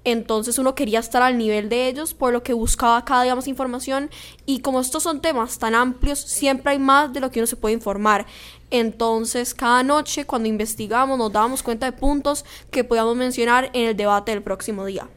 entonces 0.06 0.60
uno 0.60 0.76
quería 0.76 1.00
estar 1.00 1.22
al 1.22 1.38
nivel 1.38 1.68
de 1.68 1.88
ellos, 1.88 2.14
por 2.14 2.32
lo 2.32 2.44
que 2.44 2.54
buscaba 2.54 3.04
cada 3.04 3.24
día 3.24 3.36
más 3.36 3.48
información 3.48 4.10
y 4.46 4.60
como 4.60 4.80
estos 4.80 5.04
son 5.04 5.20
temas 5.20 5.60
tan 5.60 5.76
amplios, 5.76 6.20
siempre 6.20 6.74
hay 6.74 6.80
más 6.80 7.12
de 7.12 7.20
lo 7.20 7.32
que 7.32 7.40
uno 7.40 7.48
se 7.48 7.56
puede 7.56 7.74
informar. 7.74 8.26
Entonces 8.70 9.54
cada 9.54 9.84
noche 9.84 10.26
cuando 10.26 10.48
investigamos 10.48 11.18
nos 11.18 11.34
dábamos 11.34 11.64
cuenta 11.64 11.88
de 11.88 11.98
puntos 11.98 12.46
que 12.72 12.84
podíamos 12.84 13.16
mencionar 13.16 13.72
en 13.74 13.90
el 13.90 13.98
debate 13.98 14.32
del 14.32 14.44
próximo 14.44 14.86
día. 14.86 15.10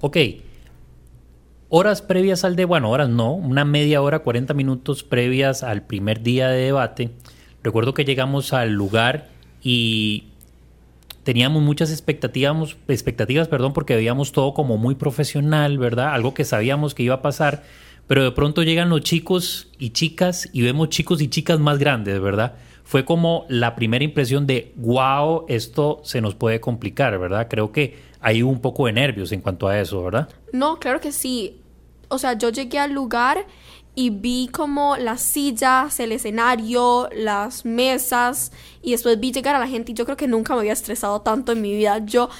Ok, 0.00 0.16
horas 1.68 2.00
previas 2.00 2.44
al 2.44 2.54
debate, 2.54 2.68
bueno, 2.68 2.90
horas 2.90 3.08
no, 3.08 3.32
una 3.32 3.64
media 3.64 4.02
hora, 4.02 4.20
40 4.20 4.54
minutos 4.54 5.02
previas 5.02 5.62
al 5.62 5.82
primer 5.82 6.22
día 6.22 6.48
de 6.48 6.62
debate. 6.62 7.10
Recuerdo 7.62 7.92
que 7.92 8.04
llegamos 8.04 8.52
al 8.52 8.72
lugar 8.72 9.28
y 9.62 10.31
teníamos 11.24 11.62
muchas 11.62 11.90
expectativas, 11.90 12.76
expectativas, 12.88 13.48
perdón, 13.48 13.72
porque 13.72 13.94
veíamos 13.94 14.32
todo 14.32 14.54
como 14.54 14.76
muy 14.76 14.94
profesional, 14.94 15.78
¿verdad? 15.78 16.14
Algo 16.14 16.34
que 16.34 16.44
sabíamos 16.44 16.94
que 16.94 17.02
iba 17.02 17.16
a 17.16 17.22
pasar, 17.22 17.62
pero 18.06 18.24
de 18.24 18.32
pronto 18.32 18.62
llegan 18.62 18.88
los 18.88 19.02
chicos 19.02 19.68
y 19.78 19.90
chicas 19.90 20.48
y 20.52 20.62
vemos 20.62 20.88
chicos 20.88 21.22
y 21.22 21.28
chicas 21.28 21.60
más 21.60 21.78
grandes, 21.78 22.20
¿verdad? 22.20 22.54
Fue 22.84 23.04
como 23.04 23.46
la 23.48 23.74
primera 23.74 24.04
impresión 24.04 24.46
de, 24.46 24.72
wow, 24.76 25.44
esto 25.48 26.00
se 26.04 26.20
nos 26.20 26.34
puede 26.34 26.60
complicar, 26.60 27.18
¿verdad? 27.18 27.46
Creo 27.48 27.72
que 27.72 27.96
hay 28.20 28.42
un 28.42 28.60
poco 28.60 28.86
de 28.86 28.92
nervios 28.92 29.32
en 29.32 29.40
cuanto 29.40 29.68
a 29.68 29.78
eso, 29.80 30.02
¿verdad? 30.02 30.28
No, 30.52 30.78
claro 30.78 31.00
que 31.00 31.12
sí. 31.12 31.56
O 32.08 32.18
sea, 32.18 32.36
yo 32.36 32.50
llegué 32.50 32.78
al 32.78 32.92
lugar 32.92 33.46
y 33.94 34.10
vi 34.10 34.48
como 34.50 34.96
las 34.96 35.20
sillas, 35.20 36.00
el 36.00 36.12
escenario, 36.12 37.08
las 37.14 37.64
mesas 37.64 38.52
y 38.80 38.92
después 38.92 39.20
vi 39.20 39.32
llegar 39.32 39.54
a 39.54 39.58
la 39.58 39.68
gente 39.68 39.92
y 39.92 39.94
yo 39.94 40.04
creo 40.04 40.16
que 40.16 40.26
nunca 40.26 40.54
me 40.54 40.60
había 40.60 40.72
estresado 40.72 41.20
tanto 41.20 41.52
en 41.52 41.60
mi 41.60 41.74
vida. 41.76 41.98
Yo 41.98 42.30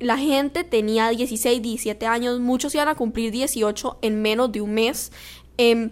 la 0.00 0.16
gente 0.16 0.64
tenía 0.64 1.08
16, 1.10 1.60
17 1.60 2.06
años, 2.06 2.40
muchos 2.40 2.74
iban 2.74 2.88
a 2.88 2.94
cumplir 2.94 3.32
18 3.32 3.98
en 4.02 4.22
menos 4.22 4.50
de 4.52 4.60
un 4.62 4.74
mes. 4.74 5.12
Em, 5.58 5.90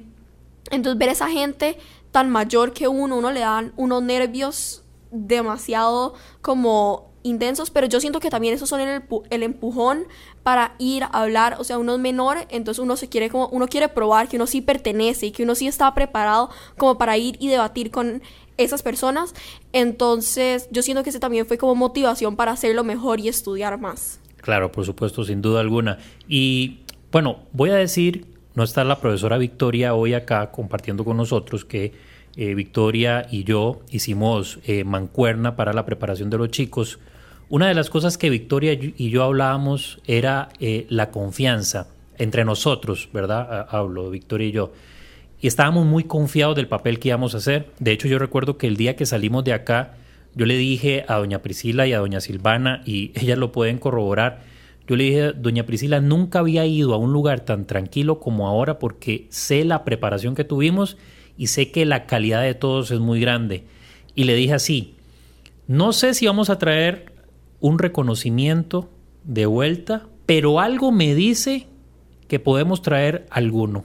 entonces 0.70 0.98
ver 0.98 1.10
a 1.10 1.12
esa 1.12 1.28
gente 1.28 1.78
tan 2.10 2.30
mayor 2.30 2.72
que 2.72 2.88
uno, 2.88 3.16
uno 3.16 3.30
le 3.32 3.40
dan 3.40 3.72
unos 3.76 4.02
nervios 4.02 4.82
demasiado 5.10 6.14
como 6.40 7.12
intensos, 7.22 7.70
pero 7.70 7.86
yo 7.86 8.00
siento 8.00 8.20
que 8.20 8.30
también 8.30 8.54
esos 8.54 8.68
son 8.68 8.80
el, 8.80 9.02
el, 9.30 9.42
empujón 9.42 10.06
para 10.42 10.74
ir 10.78 11.04
a 11.04 11.06
hablar, 11.06 11.56
o 11.58 11.64
sea, 11.64 11.78
uno 11.78 11.94
es 11.94 12.00
menor, 12.00 12.38
entonces 12.50 12.82
uno 12.82 12.96
se 12.96 13.08
quiere 13.08 13.30
como, 13.30 13.48
uno 13.48 13.68
quiere 13.68 13.88
probar 13.88 14.28
que 14.28 14.36
uno 14.36 14.46
sí 14.46 14.60
pertenece 14.60 15.26
y 15.26 15.30
que 15.30 15.44
uno 15.44 15.54
sí 15.54 15.66
está 15.66 15.92
preparado 15.94 16.50
como 16.76 16.98
para 16.98 17.16
ir 17.16 17.36
y 17.38 17.48
debatir 17.48 17.90
con 17.90 18.22
esas 18.56 18.82
personas, 18.82 19.34
entonces 19.72 20.68
yo 20.70 20.82
siento 20.82 21.02
que 21.02 21.10
ese 21.10 21.20
también 21.20 21.46
fue 21.46 21.58
como 21.58 21.74
motivación 21.74 22.36
para 22.36 22.52
hacerlo 22.52 22.84
mejor 22.84 23.20
y 23.20 23.28
estudiar 23.28 23.80
más. 23.80 24.20
Claro, 24.38 24.72
por 24.72 24.84
supuesto, 24.84 25.24
sin 25.24 25.40
duda 25.40 25.60
alguna. 25.60 25.98
Y 26.28 26.80
bueno, 27.12 27.40
voy 27.52 27.70
a 27.70 27.76
decir, 27.76 28.26
no 28.54 28.64
está 28.64 28.84
la 28.84 29.00
profesora 29.00 29.38
Victoria 29.38 29.94
hoy 29.94 30.14
acá 30.14 30.50
compartiendo 30.50 31.04
con 31.04 31.16
nosotros 31.16 31.64
que 31.64 31.92
eh, 32.36 32.54
Victoria 32.54 33.26
y 33.30 33.44
yo 33.44 33.80
hicimos 33.90 34.58
eh, 34.64 34.84
mancuerna 34.84 35.54
para 35.54 35.72
la 35.72 35.84
preparación 35.84 36.30
de 36.30 36.38
los 36.38 36.48
chicos 36.50 36.98
una 37.52 37.68
de 37.68 37.74
las 37.74 37.90
cosas 37.90 38.16
que 38.16 38.30
Victoria 38.30 38.72
y 38.72 39.10
yo 39.10 39.24
hablábamos 39.24 40.00
era 40.06 40.48
eh, 40.58 40.86
la 40.88 41.10
confianza 41.10 41.88
entre 42.16 42.46
nosotros, 42.46 43.10
¿verdad? 43.12 43.66
Hablo, 43.68 44.08
Victoria 44.08 44.48
y 44.48 44.52
yo. 44.52 44.72
Y 45.38 45.48
estábamos 45.48 45.84
muy 45.84 46.04
confiados 46.04 46.56
del 46.56 46.66
papel 46.66 46.98
que 46.98 47.08
íbamos 47.08 47.34
a 47.34 47.38
hacer. 47.38 47.68
De 47.78 47.92
hecho, 47.92 48.08
yo 48.08 48.18
recuerdo 48.18 48.56
que 48.56 48.66
el 48.66 48.78
día 48.78 48.96
que 48.96 49.04
salimos 49.04 49.44
de 49.44 49.52
acá, 49.52 49.96
yo 50.34 50.46
le 50.46 50.56
dije 50.56 51.04
a 51.08 51.16
doña 51.16 51.42
Priscila 51.42 51.86
y 51.86 51.92
a 51.92 51.98
doña 51.98 52.22
Silvana, 52.22 52.80
y 52.86 53.12
ellas 53.20 53.36
lo 53.36 53.52
pueden 53.52 53.76
corroborar, 53.76 54.40
yo 54.88 54.96
le 54.96 55.04
dije, 55.04 55.32
doña 55.32 55.66
Priscila, 55.66 56.00
nunca 56.00 56.38
había 56.38 56.64
ido 56.64 56.94
a 56.94 56.96
un 56.96 57.12
lugar 57.12 57.40
tan 57.40 57.66
tranquilo 57.66 58.18
como 58.18 58.48
ahora 58.48 58.78
porque 58.78 59.26
sé 59.28 59.66
la 59.66 59.84
preparación 59.84 60.34
que 60.34 60.44
tuvimos 60.44 60.96
y 61.36 61.48
sé 61.48 61.70
que 61.70 61.84
la 61.84 62.06
calidad 62.06 62.40
de 62.40 62.54
todos 62.54 62.90
es 62.92 62.98
muy 62.98 63.20
grande. 63.20 63.64
Y 64.14 64.24
le 64.24 64.36
dije 64.36 64.54
así, 64.54 64.94
no 65.68 65.92
sé 65.92 66.14
si 66.14 66.26
vamos 66.26 66.48
a 66.48 66.58
traer 66.58 67.11
un 67.62 67.78
reconocimiento 67.78 68.90
de 69.24 69.46
vuelta, 69.46 70.06
pero 70.26 70.60
algo 70.60 70.92
me 70.92 71.14
dice 71.14 71.68
que 72.28 72.38
podemos 72.38 72.82
traer 72.82 73.24
alguno. 73.30 73.84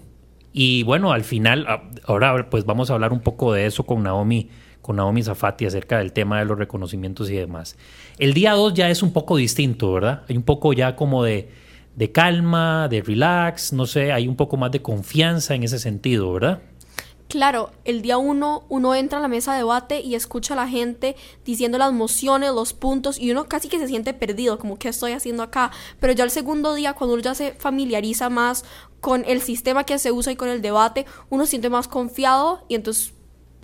Y 0.51 0.81
bueno, 0.83 1.11
al 1.13 1.23
final, 1.23 1.65
ah, 1.69 1.83
ahora 2.05 2.49
pues 2.49 2.65
vamos 2.65 2.89
a 2.89 2.95
hablar 2.95 3.13
un 3.13 3.19
poco 3.19 3.53
de 3.53 3.67
eso 3.67 3.85
con 3.85 4.01
Naomi, 4.03 4.49
con 4.81 4.95
Naomi 4.95 5.21
Zafati 5.21 5.67
acerca 5.67 5.99
del 5.99 6.11
tema 6.11 6.39
de 6.39 6.45
los 6.45 6.57
reconocimientos 6.57 7.29
y 7.29 7.35
demás. 7.35 7.77
El 8.17 8.33
día 8.33 8.53
2 8.53 8.73
ya 8.73 8.89
es 8.89 9.03
un 9.03 9.13
poco 9.13 9.37
distinto, 9.37 9.93
¿verdad? 9.93 10.23
Hay 10.27 10.35
un 10.35 10.43
poco 10.43 10.73
ya 10.73 10.95
como 10.95 11.23
de, 11.23 11.49
de 11.95 12.11
calma, 12.11 12.87
de 12.89 13.01
relax, 13.01 13.73
no 13.73 13.85
sé, 13.85 14.11
hay 14.11 14.27
un 14.27 14.35
poco 14.35 14.57
más 14.57 14.71
de 14.71 14.81
confianza 14.81 15.53
en 15.53 15.61
ese 15.61 15.77
sentido, 15.77 16.33
¿verdad? 16.33 16.61
Claro, 17.29 17.71
el 17.83 18.01
día 18.01 18.17
uno 18.17 18.63
uno 18.69 18.95
entra 18.95 19.19
a 19.19 19.21
la 19.21 19.27
mesa 19.27 19.51
de 19.51 19.57
debate 19.57 19.99
y 19.99 20.15
escucha 20.15 20.53
a 20.53 20.57
la 20.57 20.69
gente 20.69 21.17
diciendo 21.43 21.77
las 21.77 21.91
mociones, 21.91 22.53
los 22.53 22.71
puntos 22.71 23.19
y 23.19 23.31
uno 23.31 23.49
casi 23.49 23.67
que 23.67 23.79
se 23.79 23.87
siente 23.87 24.13
perdido, 24.13 24.57
como 24.57 24.79
qué 24.79 24.87
estoy 24.87 25.11
haciendo 25.11 25.43
acá. 25.43 25.71
Pero 25.99 26.13
ya 26.13 26.23
el 26.23 26.31
segundo 26.31 26.73
día, 26.73 26.93
cuando 26.93 27.15
uno 27.15 27.23
ya 27.23 27.35
se 27.35 27.51
familiariza 27.51 28.29
más 28.29 28.63
con 29.01 29.25
el 29.25 29.41
sistema 29.41 29.83
que 29.83 29.99
se 29.99 30.13
usa 30.13 30.31
y 30.31 30.35
con 30.37 30.47
el 30.47 30.61
debate, 30.61 31.05
uno 31.29 31.45
siente 31.45 31.69
más 31.69 31.89
confiado 31.89 32.63
y 32.69 32.75
entonces 32.75 33.13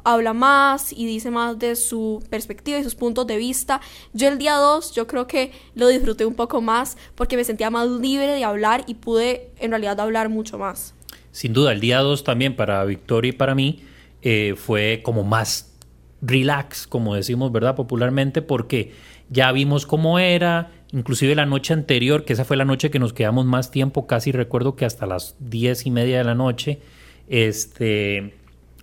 habla 0.04 0.34
más 0.34 0.92
y 0.92 1.06
dice 1.06 1.32
más 1.32 1.58
de 1.58 1.78
su 1.78 2.22
perspectiva 2.30 2.80
y 2.80 2.84
sus 2.84 2.96
puntos 2.96 3.26
de 3.28 3.38
vista. 3.38 3.80
Yo 4.12 4.28
el 4.28 4.40
día 4.40 4.56
2 4.56 4.92
yo 4.92 5.08
creo 5.08 5.26
que 5.26 5.54
lo 5.74 5.88
disfruté 5.88 6.26
un 6.26 6.36
poco 6.36 6.60
más 6.60 6.98
porque 7.16 7.38
me 7.38 7.46
sentía 7.46 7.70
más 7.70 7.88
libre 7.88 8.28
de 8.28 8.44
hablar 8.44 8.84
y 8.88 8.96
pude 8.96 9.54
en 9.60 9.72
realidad 9.72 10.02
hablar 10.02 10.28
mucho 10.28 10.58
más 10.58 10.96
sin 11.34 11.52
duda, 11.52 11.72
el 11.72 11.80
día 11.80 12.00
2 12.00 12.24
también 12.24 12.56
para 12.56 12.86
Victoria 12.86 13.30
y 13.30 13.34
para 13.34 13.56
mí 13.56 13.80
eh, 14.22 14.54
fue 14.56 15.02
como 15.04 15.24
más 15.24 15.76
relax, 16.22 16.86
como 16.86 17.16
decimos, 17.16 17.52
¿verdad? 17.52 17.76
Popularmente, 17.76 18.44
porque 18.44 18.94
ya 19.30 19.52
vimos 19.52 19.88
cómo 19.88 20.20
era, 20.20 20.72
inclusive 20.92 21.34
la 21.34 21.48
noche 21.48 21.74
anterior, 21.74 22.24
que 22.24 22.34
esa 22.34 22.46
fue 22.46 22.56
la 22.56 22.66
noche 22.66 22.92
que 22.92 23.00
nos 23.00 23.14
quedamos 23.14 23.46
más 23.46 23.72
tiempo, 23.72 24.06
casi 24.06 24.32
recuerdo 24.32 24.76
que 24.76 24.86
hasta 24.86 25.08
las 25.08 25.36
diez 25.40 25.88
y 25.88 25.92
media 25.92 26.20
de 26.20 26.24
la 26.24 26.36
noche, 26.36 26.82
este, 27.28 28.36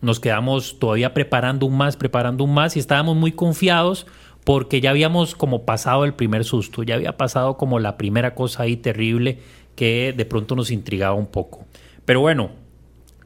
nos 0.02 0.18
quedamos 0.18 0.80
todavía 0.80 1.14
preparando 1.14 1.66
un 1.66 1.76
más, 1.76 1.96
preparando 1.96 2.42
un 2.42 2.52
más, 2.52 2.76
y 2.76 2.80
estábamos 2.80 3.16
muy 3.16 3.30
confiados 3.30 4.08
porque 4.42 4.80
ya 4.80 4.90
habíamos 4.90 5.36
como 5.36 5.64
pasado 5.64 6.04
el 6.04 6.14
primer 6.14 6.44
susto, 6.44 6.82
ya 6.82 6.96
había 6.96 7.16
pasado 7.16 7.56
como 7.56 7.78
la 7.78 7.96
primera 7.96 8.34
cosa 8.34 8.64
ahí 8.64 8.76
terrible 8.76 9.38
que 9.76 10.12
de 10.16 10.24
pronto 10.24 10.56
nos 10.56 10.72
intrigaba 10.72 11.14
un 11.14 11.26
poco. 11.28 11.64
Pero 12.04 12.20
bueno, 12.20 12.50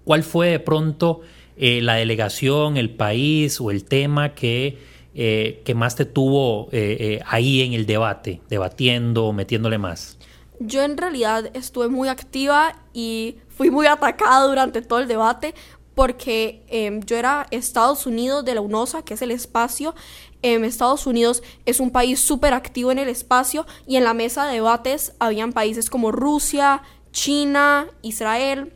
¿cuál 0.04 0.23
fue 0.23 0.49
de 0.49 0.61
pronto 0.61 1.21
eh, 1.57 1.81
la 1.81 1.95
delegación, 1.95 2.76
el 2.76 2.90
país 2.90 3.61
o 3.61 3.71
el 3.71 3.85
tema 3.85 4.35
que, 4.35 4.78
eh, 5.14 5.62
que 5.64 5.75
más 5.75 5.97
te 5.97 6.04
tuvo 6.04 6.69
eh, 6.73 7.21
ahí 7.26 7.62
en 7.62 7.73
el 7.73 7.87
debate, 7.87 8.40
debatiendo, 8.49 9.33
metiéndole 9.33 9.78
más? 9.78 10.19
Yo 10.61 10.83
en 10.83 10.97
realidad 10.97 11.50
estuve 11.54 11.88
muy 11.88 12.09
activa 12.09 12.76
y 12.93 13.37
fui 13.49 13.71
muy 13.71 13.87
atacada 13.87 14.47
durante 14.47 14.83
todo 14.83 15.00
el 15.00 15.09
debate 15.09 15.54
porque 15.95 16.64
em, 16.69 17.00
yo 17.04 17.16
era 17.16 17.47
Estados 17.50 18.07
Unidos 18.07 18.45
de 18.45 18.54
la 18.54 18.61
UNOSA, 18.61 19.02
que 19.02 19.14
es 19.14 19.23
el 19.23 19.31
espacio. 19.31 19.95
Em, 20.43 20.64
Estados 20.64 21.07
Unidos 21.07 21.43
es 21.64 21.81
un 21.81 21.90
país 21.90 22.21
súper 22.21 22.52
activo 22.52 22.90
en 22.93 22.99
el 22.99 23.09
espacio 23.09 23.66
y 23.87 23.97
en 23.97 24.04
la 24.04 24.14
mesa 24.14 24.47
de 24.47 24.54
debates 24.54 25.12
habían 25.19 25.52
países 25.52 25.90
como 25.90 26.12
Rusia, 26.12 26.83
China, 27.14 27.87
Israel, 28.02 28.75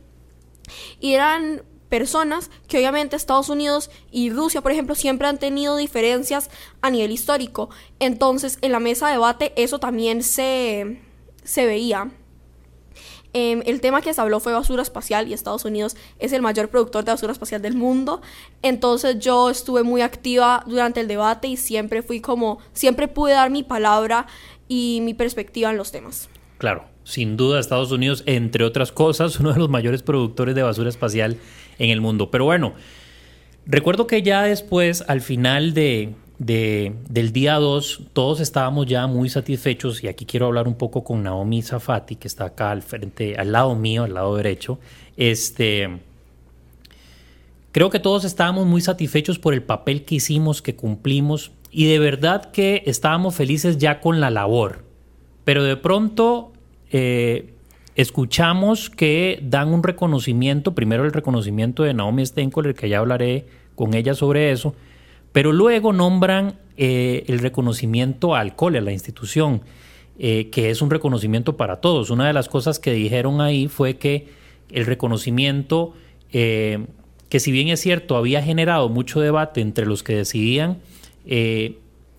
y 1.01 1.13
eran 1.15 1.63
personas 1.89 2.51
que 2.69 2.79
obviamente 2.79 3.17
Estados 3.17 3.49
Unidos 3.49 3.91
y 4.11 4.31
Rusia, 4.31 4.63
por 4.63 4.73
ejemplo, 4.73 4.95
siempre 4.95 5.27
han 5.27 5.39
tenido 5.39 5.77
diferencias 5.77 6.51
a 6.81 6.91
nivel 6.91 7.11
histórico. 7.11 7.69
Entonces, 7.99 8.59
en 8.63 8.73
la 8.73 8.81
mesa 8.81 9.09
de 9.09 9.15
debate 9.15 9.53
eso 9.57 9.81
también 9.81 10.23
se, 10.23 11.03
se 11.45 11.67
veía. 11.67 12.11
Em, 13.35 13.63
el 13.67 13.81
tema 13.81 14.01
que 14.01 14.15
se 14.15 14.21
habló 14.21 14.41
fue 14.41 14.53
basura 14.53 14.83
espacial 14.83 15.29
y 15.29 15.35
Estados 15.35 15.65
Unidos 15.65 15.97
es 16.19 16.33
el 16.33 16.41
mayor 16.41 16.71
productor 16.71 17.05
de 17.05 17.13
basura 17.13 17.33
espacial 17.33 17.61
del 17.61 17.75
mundo. 17.75 18.23
Entonces 18.63 19.19
yo 19.19 19.51
estuve 19.51 19.83
muy 19.83 20.01
activa 20.01 20.63
durante 20.67 21.01
el 21.01 21.09
debate 21.09 21.49
y 21.49 21.57
siempre 21.57 22.03
fui 22.03 22.21
como, 22.21 22.59
siempre 22.73 23.09
pude 23.09 23.33
dar 23.33 23.51
mi 23.51 23.63
palabra 23.63 24.27
y 24.67 25.01
mi 25.03 25.13
perspectiva 25.15 25.71
en 25.71 25.77
los 25.77 25.91
temas. 25.91 26.29
Claro, 26.59 26.85
sin 27.09 27.39
duda 27.39 27.59
Estados 27.59 27.91
Unidos, 27.91 28.23
entre 28.27 28.65
otras 28.65 28.93
cosas, 28.93 29.41
uno 29.41 29.55
de 29.55 29.59
los 29.59 29.71
mayores 29.71 30.03
productores 30.03 30.55
de 30.55 30.63
basura 30.63 30.91
espacial 30.91 31.39
en 31.79 31.89
el 31.89 32.03
mundo. 32.03 32.31
Pero 32.31 32.45
bueno, 32.45 32.75
recuerdo 33.65 34.07
que 34.07 34.23
ya 34.23 34.43
después, 34.43 35.03
al 35.09 35.23
final 35.23 35.73
de, 35.73 36.13
del 36.39 37.33
día 37.33 37.55
2, 37.55 38.03
todos 38.13 38.41
estábamos 38.41 38.87
ya 38.87 39.07
muy 39.07 39.31
satisfechos 39.31 40.05
y 40.05 40.09
aquí 40.09 40.27
quiero 40.27 40.47
hablar 40.47 40.69
un 40.69 40.75
poco 40.75 41.03
con 41.03 41.23
Naomi 41.23 41.63
Zafati, 41.63 42.17
que 42.17 42.29
está 42.29 42.45
acá 42.45 42.73
al 42.73 42.83
frente, 42.83 43.37
al 43.37 43.53
lado 43.53 43.75
mío, 43.75 44.05
al 44.05 44.13
lado 44.13 44.37
derecho. 44.37 44.79
Este, 45.17 46.01
creo 47.73 47.89
que 47.89 48.01
todos 48.01 48.27
estábamos 48.27 48.67
muy 48.67 48.83
satisfechos 48.83 49.39
por 49.39 49.55
el 49.55 49.63
papel 49.63 50.05
que 50.05 50.17
hicimos, 50.17 50.61
que 50.61 50.77
cumplimos 50.77 51.53
y 51.71 51.87
de 51.87 51.99
verdad 51.99 52.51
que 52.51 52.83
estábamos 52.85 53.35
felices 53.35 53.79
ya 53.79 54.03
con 54.03 54.21
la 54.21 54.29
labor. 54.29 54.85
Pero 55.45 55.65
de 55.65 55.79
pronto 55.79 56.53
eh, 56.91 57.55
escuchamos 57.95 58.91
que 58.91 59.41
dan 59.43 59.69
un 59.69 59.83
reconocimiento, 59.83 60.75
primero 60.75 61.05
el 61.05 61.13
reconocimiento 61.13 61.83
de 61.83 61.95
Naomi 61.95 62.25
Stenkoller, 62.25 62.75
que 62.75 62.89
ya 62.89 62.99
hablaré 62.99 63.47
con 63.75 63.95
ella 63.95 64.15
sobre 64.15 64.53
eso, 64.53 64.75
pero 65.33 65.53
luego 65.53 65.93
nombran 65.93 66.59
eh, 66.77 67.25
el 67.29 67.39
reconocimiento 67.41 68.35
al 68.35 68.57
cole, 68.57 68.79
a 68.79 68.83
la 68.83 68.93
institución, 68.93 69.63
eh, 70.19 70.49
que 70.51 70.71
es 70.71 70.83
un 70.83 70.91
reconocimiento 70.91 71.57
para 71.57 71.81
todos. 71.81 72.11
Una 72.11 72.27
de 72.27 72.33
las 72.33 72.49
cosas 72.49 72.79
que 72.79 72.93
dijeron 72.93 73.41
ahí 73.41 73.69
fue 73.69 73.97
que 73.97 74.29
el 74.71 74.85
reconocimiento, 74.87 75.95
que 76.31 76.87
si 77.41 77.53
bien 77.53 77.69
es 77.69 77.81
cierto, 77.81 78.17
había 78.17 78.43
generado 78.43 78.89
mucho 78.91 79.21
debate 79.21 79.61
entre 79.63 79.87
los 79.87 80.03
que 80.03 80.17
decidían, 80.17 80.79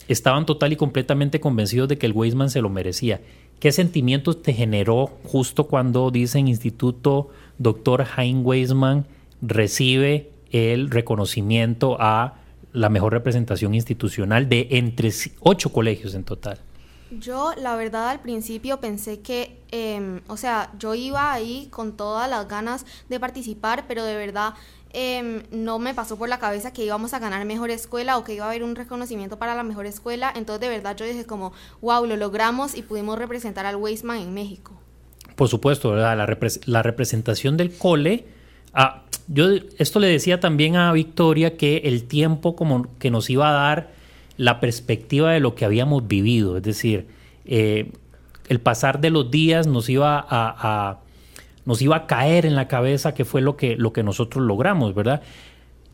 estaban 0.09 0.45
total 0.47 0.73
y 0.73 0.75
completamente 0.75 1.39
convencidos 1.39 1.87
de 1.87 1.97
que 1.97 2.07
el 2.07 2.13
Weisman 2.13 2.49
se 2.49 2.61
lo 2.61 2.69
merecía. 2.69 3.21
¿Qué 3.59 3.73
sentimientos 3.73 4.41
te 4.41 4.53
generó 4.53 5.07
justo 5.25 5.65
cuando 5.65 6.11
dicen 6.11 6.47
Instituto 6.47 7.29
Dr. 7.57 8.07
Hein 8.17 8.41
Weisman 8.45 9.05
recibe 9.41 10.31
el 10.51 10.89
reconocimiento 10.89 11.97
a 11.99 12.35
la 12.71 12.87
mejor 12.87 13.11
representación 13.11 13.75
institucional 13.75 14.47
de 14.47 14.67
entre 14.71 15.11
ocho 15.41 15.73
colegios 15.73 16.15
en 16.15 16.23
total? 16.23 16.59
Yo, 17.11 17.53
la 17.57 17.75
verdad, 17.75 18.09
al 18.09 18.21
principio 18.21 18.79
pensé 18.79 19.19
que, 19.19 19.59
em, 19.71 20.21
o 20.27 20.37
sea, 20.37 20.71
yo 20.77 20.93
iba 20.93 21.33
ahí 21.33 21.67
con 21.71 21.97
todas 21.97 22.29
las 22.29 22.47
ganas 22.47 22.85
de 23.09 23.19
participar, 23.19 23.85
pero 23.87 24.05
de 24.05 24.15
verdad 24.15 24.53
em, 24.91 25.43
no 25.51 25.77
me 25.79 25.93
pasó 25.93 26.17
por 26.17 26.29
la 26.29 26.39
cabeza 26.39 26.73
que 26.73 26.83
íbamos 26.83 27.13
a 27.13 27.19
ganar 27.19 27.45
mejor 27.45 27.69
escuela 27.69 28.17
o 28.17 28.23
que 28.23 28.33
iba 28.33 28.45
a 28.45 28.49
haber 28.49 28.63
un 28.63 28.75
reconocimiento 28.75 29.37
para 29.37 29.55
la 29.55 29.63
mejor 29.63 29.85
escuela. 29.85 30.31
Entonces, 30.35 30.61
de 30.61 30.69
verdad, 30.69 30.95
yo 30.97 31.05
dije 31.05 31.25
como, 31.25 31.53
wow, 31.81 32.05
lo 32.05 32.15
logramos 32.17 32.75
y 32.75 32.81
pudimos 32.81 33.17
representar 33.19 33.65
al 33.65 33.75
Weisman 33.75 34.17
en 34.19 34.33
México. 34.33 34.73
Por 35.35 35.47
supuesto. 35.47 35.95
La, 35.95 36.25
repres- 36.25 36.61
la 36.65 36.81
representación 36.83 37.55
del 37.55 37.71
cole. 37.77 38.25
Ah, 38.73 39.03
yo 39.27 39.45
esto 39.77 39.99
le 39.99 40.07
decía 40.07 40.39
también 40.39 40.75
a 40.75 40.91
Victoria 40.91 41.55
que 41.55 41.77
el 41.85 42.03
tiempo 42.05 42.55
como 42.55 42.87
que 42.97 43.11
nos 43.11 43.29
iba 43.29 43.47
a 43.49 43.53
dar 43.53 43.91
la 44.37 44.59
perspectiva 44.59 45.31
de 45.31 45.39
lo 45.39 45.53
que 45.55 45.65
habíamos 45.65 46.07
vivido. 46.07 46.57
Es 46.57 46.63
decir, 46.63 47.07
eh, 47.45 47.91
el 48.47 48.59
pasar 48.59 48.99
de 49.01 49.11
los 49.11 49.29
días 49.29 49.67
nos 49.67 49.87
iba 49.89 50.17
a- 50.19 50.99
nos 51.69 51.83
iba 51.83 51.95
a 51.95 52.07
caer 52.07 52.47
en 52.47 52.55
la 52.55 52.67
cabeza 52.67 53.13
que 53.13 53.25
fue 53.25 53.41
lo 53.41 53.55
que, 53.55 53.75
lo 53.75 53.93
que 53.93 54.01
nosotros 54.01 54.43
logramos, 54.43 54.95
¿verdad? 54.95 55.21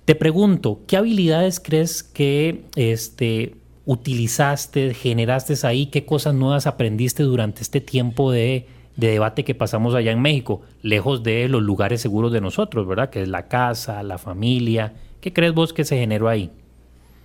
Te 0.06 0.16
pregunto, 0.16 0.80
¿qué 0.88 0.96
habilidades 0.96 1.60
crees 1.60 2.02
que 2.02 2.64
este, 2.78 3.58
utilizaste, 3.84 4.94
generaste 4.94 5.54
ahí? 5.68 5.88
¿Qué 5.88 6.06
cosas 6.06 6.34
nuevas 6.34 6.66
aprendiste 6.66 7.24
durante 7.24 7.62
este 7.62 7.82
tiempo 7.82 8.32
de, 8.32 8.68
de 8.96 9.08
debate 9.08 9.44
que 9.44 9.54
pasamos 9.54 9.96
allá 9.96 10.14
en 10.14 10.22
México, 10.22 10.62
lejos 10.82 11.24
de 11.24 11.50
los 11.50 11.62
lugares 11.62 12.00
seguros 12.00 12.32
de 12.32 12.40
nosotros, 12.40 12.88
¿verdad? 12.88 13.10
Que 13.10 13.24
es 13.24 13.28
la 13.28 13.50
casa, 13.50 14.02
la 14.02 14.18
familia. 14.18 14.94
¿Qué 15.20 15.34
crees 15.34 15.54
vos 15.54 15.74
que 15.74 15.84
se 15.84 15.98
generó 15.98 16.30
ahí? 16.30 16.52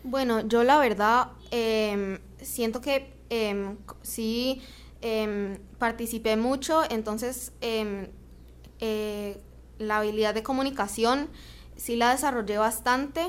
Bueno, 0.02 0.44
yo 0.48 0.64
la 0.64 0.80
verdad 0.80 1.28
em, 1.52 2.18
siento 2.42 2.80
que 2.80 3.12
em, 3.28 3.76
sí 4.02 4.60
em, 5.02 5.56
participé 5.78 6.36
mucho, 6.36 6.82
entonces 6.90 7.52
eh, 8.80 9.40
la 9.78 9.98
habilidad 9.98 10.34
de 10.34 10.42
comunicación 10.42 11.28
sí 11.76 11.96
la 11.96 12.10
desarrollé 12.10 12.58
bastante 12.58 13.26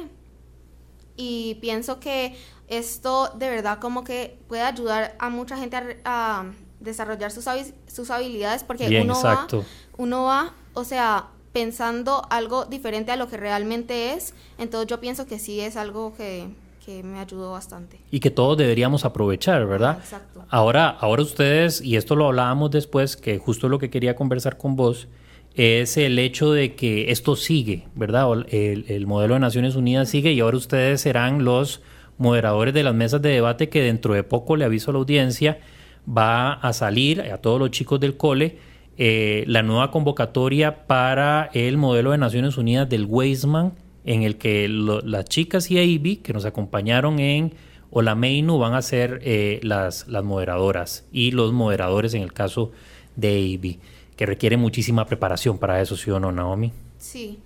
y 1.15 1.55
pienso 1.61 1.99
que 1.99 2.35
esto 2.67 3.31
de 3.35 3.49
verdad 3.49 3.79
como 3.79 4.03
que 4.03 4.39
puede 4.47 4.61
ayudar 4.61 5.15
a 5.19 5.29
mucha 5.29 5.57
gente 5.57 5.99
a, 6.05 6.45
desarrollar 6.79 7.31
sus, 7.31 7.45
sus 7.87 8.09
habilidades 8.09 8.63
porque 8.63 8.89
Bien, 8.89 9.03
uno 9.03 9.13
exacto. 9.13 9.59
va, 9.59 9.65
uno 9.97 10.23
va, 10.23 10.53
o 10.73 10.83
sea, 10.83 11.27
pensando 11.53 12.25
algo 12.29 12.65
diferente 12.65 13.11
a 13.11 13.17
lo 13.17 13.27
que 13.27 13.37
realmente 13.37 14.13
es, 14.13 14.33
entonces 14.57 14.87
yo 14.87 14.99
pienso 14.99 15.27
que 15.27 15.37
sí 15.37 15.59
es 15.59 15.77
algo 15.77 16.13
que, 16.15 16.47
que 16.85 17.03
me 17.03 17.19
ayudó 17.19 17.51
bastante. 17.51 17.99
y 18.09 18.19
que 18.19 18.31
todos 18.31 18.57
deberíamos 18.57 19.05
aprovechar, 19.05 19.65
¿verdad? 19.67 19.97
Ah, 19.99 20.03
exacto. 20.03 20.45
Ahora, 20.49 20.89
ahora 20.89 21.21
ustedes, 21.21 21.81
y 21.81 21.97
esto 21.97 22.15
lo 22.15 22.27
hablábamos 22.27 22.71
después, 22.71 23.15
que 23.15 23.37
justo 23.37 23.69
lo 23.69 23.77
que 23.77 23.89
quería 23.89 24.15
conversar 24.15 24.57
con 24.57 24.75
vos, 24.75 25.07
es 25.55 25.97
el 25.97 26.17
hecho 26.19 26.51
de 26.51 26.75
que 26.75 27.11
esto 27.11 27.35
sigue, 27.35 27.87
¿verdad? 27.95 28.27
El, 28.49 28.85
el 28.87 29.07
modelo 29.07 29.33
de 29.33 29.41
Naciones 29.41 29.75
Unidas 29.75 30.09
sigue 30.09 30.31
y 30.31 30.39
ahora 30.39 30.57
ustedes 30.57 31.01
serán 31.01 31.43
los 31.43 31.81
moderadores 32.17 32.73
de 32.73 32.83
las 32.83 32.93
mesas 32.93 33.21
de 33.21 33.29
debate 33.29 33.69
que 33.69 33.81
dentro 33.81 34.13
de 34.13 34.23
poco, 34.23 34.55
le 34.55 34.65
aviso 34.65 34.91
a 34.91 34.93
la 34.93 34.99
audiencia, 34.99 35.59
va 36.07 36.53
a 36.53 36.73
salir 36.73 37.21
a 37.21 37.37
todos 37.37 37.59
los 37.59 37.71
chicos 37.71 37.99
del 37.99 38.17
cole 38.17 38.57
eh, 38.97 39.45
la 39.47 39.63
nueva 39.63 39.89
convocatoria 39.89 40.85
para 40.85 41.49
el 41.53 41.77
modelo 41.77 42.11
de 42.11 42.17
Naciones 42.17 42.57
Unidas 42.57 42.87
del 42.89 43.05
Weisman, 43.05 43.73
en 44.05 44.23
el 44.23 44.37
que 44.37 44.67
las 44.69 45.25
chicas 45.25 45.71
y 45.71 45.79
Ivy, 45.79 46.17
que 46.17 46.33
nos 46.33 46.45
acompañaron 46.45 47.19
en 47.19 47.53
Olameinu, 47.89 48.57
van 48.59 48.73
a 48.73 48.81
ser 48.81 49.19
eh, 49.23 49.59
las, 49.63 50.07
las 50.07 50.23
moderadoras 50.23 51.07
y 51.11 51.31
los 51.31 51.53
moderadores 51.53 52.13
en 52.13 52.21
el 52.21 52.33
caso 52.33 52.71
de 53.15 53.39
Ivy, 53.39 53.79
que 54.21 54.27
requiere 54.27 54.55
muchísima 54.55 55.03
preparación 55.07 55.57
para 55.57 55.81
eso, 55.81 55.97
¿sí 55.97 56.11
o 56.11 56.19
no, 56.19 56.31
Naomi? 56.31 56.71
Sí. 56.99 57.39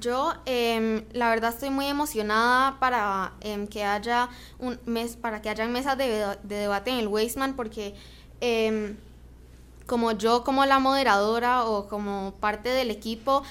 Yo, 0.00 0.32
em, 0.46 1.02
la 1.12 1.28
verdad, 1.28 1.52
estoy 1.52 1.68
muy 1.68 1.84
emocionada 1.84 2.80
para 2.80 3.32
em, 3.42 3.66
que 3.66 3.84
haya 3.84 4.30
un 4.58 4.78
mes, 4.86 5.16
para 5.16 5.42
que 5.42 5.50
haya 5.50 5.66
mesas 5.66 5.98
de, 5.98 6.04
deba- 6.08 6.38
de 6.42 6.54
debate 6.56 6.92
en 6.92 6.96
el 7.00 7.08
Weisman, 7.08 7.56
porque 7.56 7.94
em, 8.40 8.96
como 9.86 10.12
yo, 10.12 10.44
como 10.44 10.64
la 10.64 10.78
moderadora 10.78 11.64
o 11.64 11.88
como 11.88 12.32
parte 12.40 12.70
del 12.70 12.90
equipo, 12.90 13.42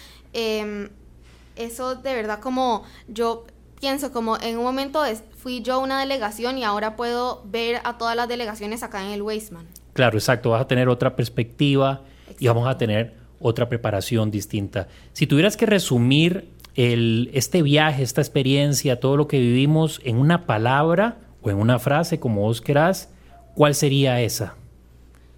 eso 1.56 1.93
de 1.95 2.15
verdad 2.15 2.39
como 2.39 2.86
yo 3.08 3.45
pienso 3.80 4.12
como 4.12 4.36
en 4.38 4.58
un 4.58 4.63
momento 4.63 5.04
fui 5.38 5.62
yo 5.62 5.80
una 5.80 6.00
delegación 6.00 6.58
y 6.58 6.63
ahora 6.63 6.95
puedo 6.95 7.43
ver 7.45 7.82
a 7.84 8.00
todas 8.00 8.15
las 8.15 8.28
delegaciones 8.28 8.82
acá 8.82 9.04
en 9.06 9.12
el 9.12 9.22
Weisman. 9.22 9.67
Claro, 9.93 10.17
exacto, 10.17 10.52
vas 10.52 10.62
a 10.62 10.67
tener 10.67 10.88
otra 10.89 11.15
perspectiva 11.15 12.02
y 12.39 12.47
vamos 12.47 12.67
a 12.67 12.78
tener 12.78 13.13
otra 13.39 13.69
preparación 13.69 14.32
distinta. 14.32 14.88
Si 15.13 15.28
tuvieras 15.28 15.58
que 15.58 15.65
resumir 15.65 16.49
el, 16.75 17.30
este 17.34 17.62
viaje, 17.62 18.04
esta 18.04 18.21
experiencia, 18.21 18.99
todo 18.99 19.17
lo 19.17 19.28
que 19.28 19.39
vivimos 19.39 19.99
en 20.04 20.17
una 20.17 20.45
palabra 20.45 21.17
o 21.41 21.49
en 21.49 21.58
una 21.58 21.80
frase, 21.80 22.19
como 22.19 22.41
vos 22.41 22.62
querás, 22.62 23.10
¿cuál 23.56 23.75
sería 23.75 24.21
esa? 24.21 24.56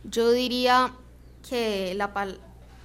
Yo 0.03 0.31
diría 0.31 0.93
que 1.47 1.93
la 1.95 2.13
pal- 2.13 2.39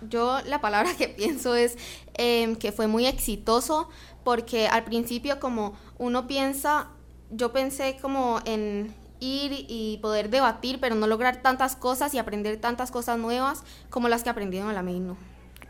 yo 0.09 0.38
la 0.46 0.61
palabra 0.61 0.90
que 0.98 1.09
pienso 1.09 1.55
es 1.55 1.76
em, 2.14 2.57
que 2.57 2.72
fue 2.72 2.87
muy 2.87 3.07
exitoso 3.07 3.88
porque 4.24 4.66
al 4.68 4.85
principio 4.85 5.38
como 5.40 5.74
uno 5.98 6.26
piensa, 6.26 6.88
yo 7.31 7.52
pensé 7.52 7.96
como 8.02 8.40
en 8.44 8.92
ir 9.20 9.66
y 9.68 9.98
poder 10.02 10.31
debatir, 10.31 10.79
pero 10.81 10.94
no 10.94 11.07
lograr 11.07 11.42
tantas 11.42 11.76
cosas 11.76 12.14
y 12.14 12.18
aprender 12.18 12.59
tantas 12.59 12.90
cosas 12.90 13.18
nuevas 13.18 13.64
como 13.90 14.09
las 14.09 14.22
que 14.22 14.31
aprendí 14.31 14.59
en 14.59 14.74
la. 14.74 14.85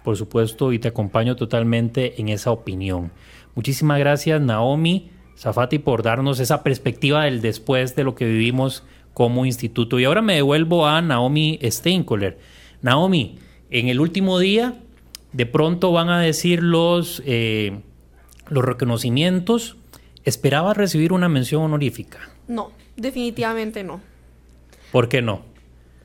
Por 0.04 0.16
supuesto, 0.16 0.72
y 0.72 0.78
te 0.78 0.88
acompaño 0.88 1.36
totalmente 1.36 2.20
en 2.20 2.28
esa 2.28 2.50
opinión. 2.50 3.12
Muchísimas 3.54 3.98
gracias, 3.98 4.40
Naomi 4.40 5.10
Zafati, 5.36 5.78
por 5.78 6.02
darnos 6.02 6.40
esa 6.40 6.62
perspectiva 6.62 7.24
del 7.24 7.40
después 7.40 7.96
de 7.96 8.04
lo 8.04 8.14
que 8.14 8.24
vivimos 8.24 8.84
como 9.12 9.46
instituto. 9.46 9.98
Y 9.98 10.04
ahora 10.04 10.22
me 10.22 10.34
devuelvo 10.34 10.86
a 10.86 11.00
Naomi 11.02 11.58
Steinkoller. 11.62 12.38
Naomi, 12.82 13.38
en 13.70 13.88
el 13.88 14.00
último 14.00 14.38
día, 14.38 14.74
de 15.32 15.46
pronto 15.46 15.92
van 15.92 16.08
a 16.08 16.20
decir 16.20 16.62
los, 16.62 17.22
eh, 17.26 17.80
los 18.48 18.64
reconocimientos. 18.64 19.76
¿Esperabas 20.24 20.76
recibir 20.76 21.12
una 21.12 21.28
mención 21.28 21.62
honorífica? 21.62 22.18
No, 22.48 22.72
definitivamente 22.96 23.82
no. 23.82 24.00
¿Por 24.92 25.08
qué 25.08 25.22
no? 25.22 25.42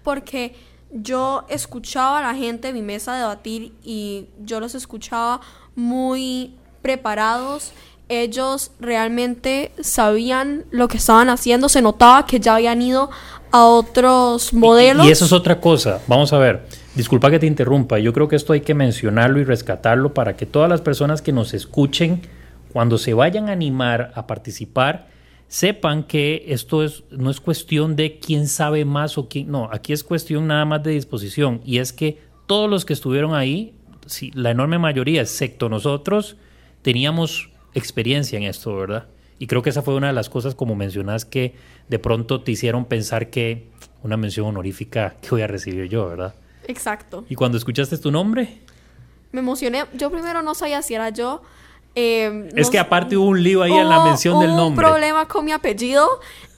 Porque 0.03 0.55
yo 0.91 1.45
escuchaba 1.49 2.19
a 2.19 2.21
la 2.21 2.35
gente 2.35 2.69
en 2.69 2.75
mi 2.75 2.81
mesa 2.81 3.15
debatir 3.15 3.73
y 3.83 4.27
yo 4.43 4.59
los 4.59 4.75
escuchaba 4.75 5.41
muy 5.75 6.55
preparados. 6.81 7.71
Ellos 8.09 8.71
realmente 8.79 9.71
sabían 9.79 10.65
lo 10.71 10.87
que 10.89 10.97
estaban 10.97 11.29
haciendo. 11.29 11.69
Se 11.69 11.81
notaba 11.81 12.25
que 12.25 12.39
ya 12.39 12.55
habían 12.55 12.81
ido 12.81 13.09
a 13.51 13.65
otros 13.65 14.53
modelos. 14.53 15.05
Y, 15.05 15.09
y 15.09 15.11
eso 15.11 15.25
es 15.25 15.31
otra 15.31 15.61
cosa. 15.61 16.01
Vamos 16.07 16.33
a 16.33 16.37
ver. 16.37 16.65
Disculpa 16.93 17.31
que 17.31 17.39
te 17.39 17.45
interrumpa. 17.45 17.99
Yo 17.99 18.11
creo 18.11 18.27
que 18.27 18.35
esto 18.35 18.51
hay 18.51 18.61
que 18.61 18.73
mencionarlo 18.73 19.39
y 19.39 19.45
rescatarlo 19.45 20.13
para 20.13 20.35
que 20.35 20.45
todas 20.45 20.69
las 20.69 20.81
personas 20.81 21.21
que 21.21 21.31
nos 21.31 21.53
escuchen, 21.53 22.21
cuando 22.73 22.97
se 22.97 23.13
vayan 23.13 23.47
a 23.47 23.53
animar 23.53 24.11
a 24.15 24.27
participar, 24.27 25.07
sepan 25.51 26.03
que 26.03 26.45
esto 26.47 26.81
es, 26.81 27.03
no 27.11 27.29
es 27.29 27.41
cuestión 27.41 27.97
de 27.97 28.19
quién 28.19 28.47
sabe 28.47 28.85
más 28.85 29.17
o 29.17 29.27
quién. 29.27 29.51
No, 29.51 29.67
aquí 29.69 29.91
es 29.91 30.01
cuestión 30.01 30.47
nada 30.47 30.63
más 30.63 30.81
de 30.81 30.91
disposición. 30.91 31.59
Y 31.65 31.79
es 31.79 31.91
que 31.91 32.21
todos 32.47 32.69
los 32.69 32.85
que 32.85 32.93
estuvieron 32.93 33.35
ahí, 33.35 33.75
sí, 34.05 34.31
la 34.33 34.51
enorme 34.51 34.79
mayoría, 34.79 35.21
excepto 35.21 35.67
nosotros, 35.67 36.37
teníamos 36.83 37.49
experiencia 37.73 38.37
en 38.37 38.43
esto, 38.43 38.73
¿verdad? 38.77 39.07
Y 39.39 39.47
creo 39.47 39.61
que 39.61 39.71
esa 39.71 39.81
fue 39.81 39.93
una 39.95 40.07
de 40.07 40.13
las 40.13 40.29
cosas, 40.29 40.55
como 40.55 40.73
mencionas, 40.73 41.25
que 41.25 41.53
de 41.89 41.99
pronto 41.99 42.39
te 42.39 42.53
hicieron 42.53 42.85
pensar 42.85 43.29
que 43.29 43.67
una 44.03 44.15
mención 44.15 44.47
honorífica 44.47 45.17
que 45.21 45.31
voy 45.31 45.41
a 45.41 45.47
recibir 45.47 45.89
yo, 45.89 46.07
¿verdad? 46.07 46.33
Exacto. 46.69 47.25
Y 47.27 47.35
cuando 47.35 47.57
escuchaste 47.57 47.97
tu 47.97 48.09
nombre, 48.09 48.61
Me 49.33 49.41
emocioné. 49.41 49.83
Yo 49.95 50.11
primero 50.11 50.41
no 50.43 50.55
sabía 50.55 50.81
si 50.81 50.93
era 50.93 51.09
yo. 51.09 51.41
Eh, 51.95 52.49
es 52.55 52.67
no 52.67 52.71
que 52.71 52.79
aparte 52.79 53.17
hubo 53.17 53.27
un 53.27 53.43
lío 53.43 53.61
ahí 53.63 53.71
en 53.73 53.89
la 53.89 53.99
Hubo- 53.99 54.05
mención 54.05 54.39
del 54.39 54.49
hubo 54.51 54.57
nombre. 54.57 54.85
un 54.85 54.91
problema 54.91 55.27
con 55.27 55.45
mi 55.45 55.51
apellido. 55.51 56.07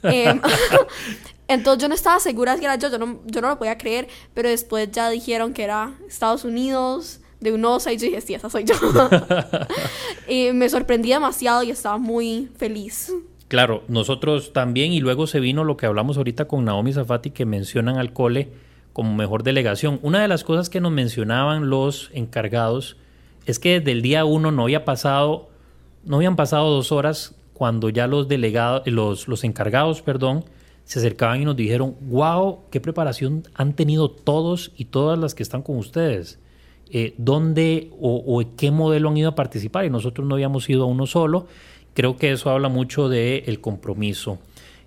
em, 0.02 0.40
entonces 1.48 1.82
yo 1.82 1.88
no 1.88 1.94
estaba 1.94 2.20
segura 2.20 2.56
si 2.56 2.64
era 2.64 2.76
yo, 2.76 2.90
yo 2.90 2.98
no, 2.98 3.20
yo 3.26 3.40
no 3.40 3.48
lo 3.48 3.58
podía 3.58 3.76
creer, 3.78 4.08
pero 4.32 4.48
después 4.48 4.90
ya 4.92 5.10
dijeron 5.10 5.52
que 5.52 5.64
era 5.64 5.94
Estados 6.08 6.44
Unidos, 6.44 7.20
de 7.40 7.52
UNOSA, 7.52 7.92
y 7.92 7.98
yo 7.98 8.06
dije, 8.06 8.20
sí, 8.22 8.34
esa 8.34 8.48
soy 8.48 8.64
yo. 8.64 8.74
y 10.28 10.52
me 10.52 10.68
sorprendí 10.68 11.10
demasiado 11.10 11.62
y 11.62 11.70
estaba 11.70 11.98
muy 11.98 12.50
feliz. 12.56 13.12
Claro, 13.48 13.82
nosotros 13.88 14.52
también, 14.52 14.92
y 14.92 15.00
luego 15.00 15.26
se 15.26 15.40
vino 15.40 15.64
lo 15.64 15.76
que 15.76 15.86
hablamos 15.86 16.16
ahorita 16.16 16.46
con 16.46 16.64
Naomi 16.64 16.92
Zafati, 16.92 17.30
que 17.30 17.44
mencionan 17.44 17.98
al 17.98 18.12
cole 18.12 18.48
como 18.94 19.14
mejor 19.14 19.42
delegación. 19.42 19.98
Una 20.02 20.22
de 20.22 20.28
las 20.28 20.42
cosas 20.44 20.70
que 20.70 20.80
nos 20.80 20.92
mencionaban 20.92 21.68
los 21.68 22.10
encargados 22.14 22.96
es 23.46 23.58
que 23.58 23.80
desde 23.80 23.92
el 23.92 24.02
día 24.02 24.24
uno 24.24 24.50
no 24.50 24.64
había 24.64 24.84
pasado, 24.84 25.48
no 26.04 26.16
habían 26.16 26.36
pasado 26.36 26.70
dos 26.70 26.92
horas 26.92 27.34
cuando 27.52 27.88
ya 27.88 28.06
los 28.06 28.28
delegados, 28.28 28.86
los, 28.86 29.44
encargados, 29.44 30.02
perdón, 30.02 30.44
se 30.84 30.98
acercaban 30.98 31.40
y 31.40 31.44
nos 31.44 31.56
dijeron, 31.56 31.96
wow, 32.02 32.60
qué 32.70 32.80
preparación 32.80 33.44
han 33.54 33.74
tenido 33.74 34.10
todos 34.10 34.72
y 34.76 34.86
todas 34.86 35.18
las 35.18 35.34
que 35.34 35.42
están 35.42 35.62
con 35.62 35.78
ustedes. 35.78 36.38
Eh, 36.90 37.14
¿Dónde 37.16 37.90
o, 37.98 38.22
o, 38.26 38.44
qué 38.56 38.70
modelo 38.70 39.08
han 39.08 39.16
ido 39.16 39.30
a 39.30 39.34
participar? 39.34 39.84
Y 39.84 39.90
nosotros 39.90 40.26
no 40.26 40.34
habíamos 40.34 40.68
ido 40.68 40.84
a 40.84 40.86
uno 40.86 41.06
solo. 41.06 41.46
Creo 41.94 42.16
que 42.16 42.32
eso 42.32 42.50
habla 42.50 42.68
mucho 42.68 43.08
del 43.08 43.44
el 43.46 43.60
compromiso. 43.60 44.38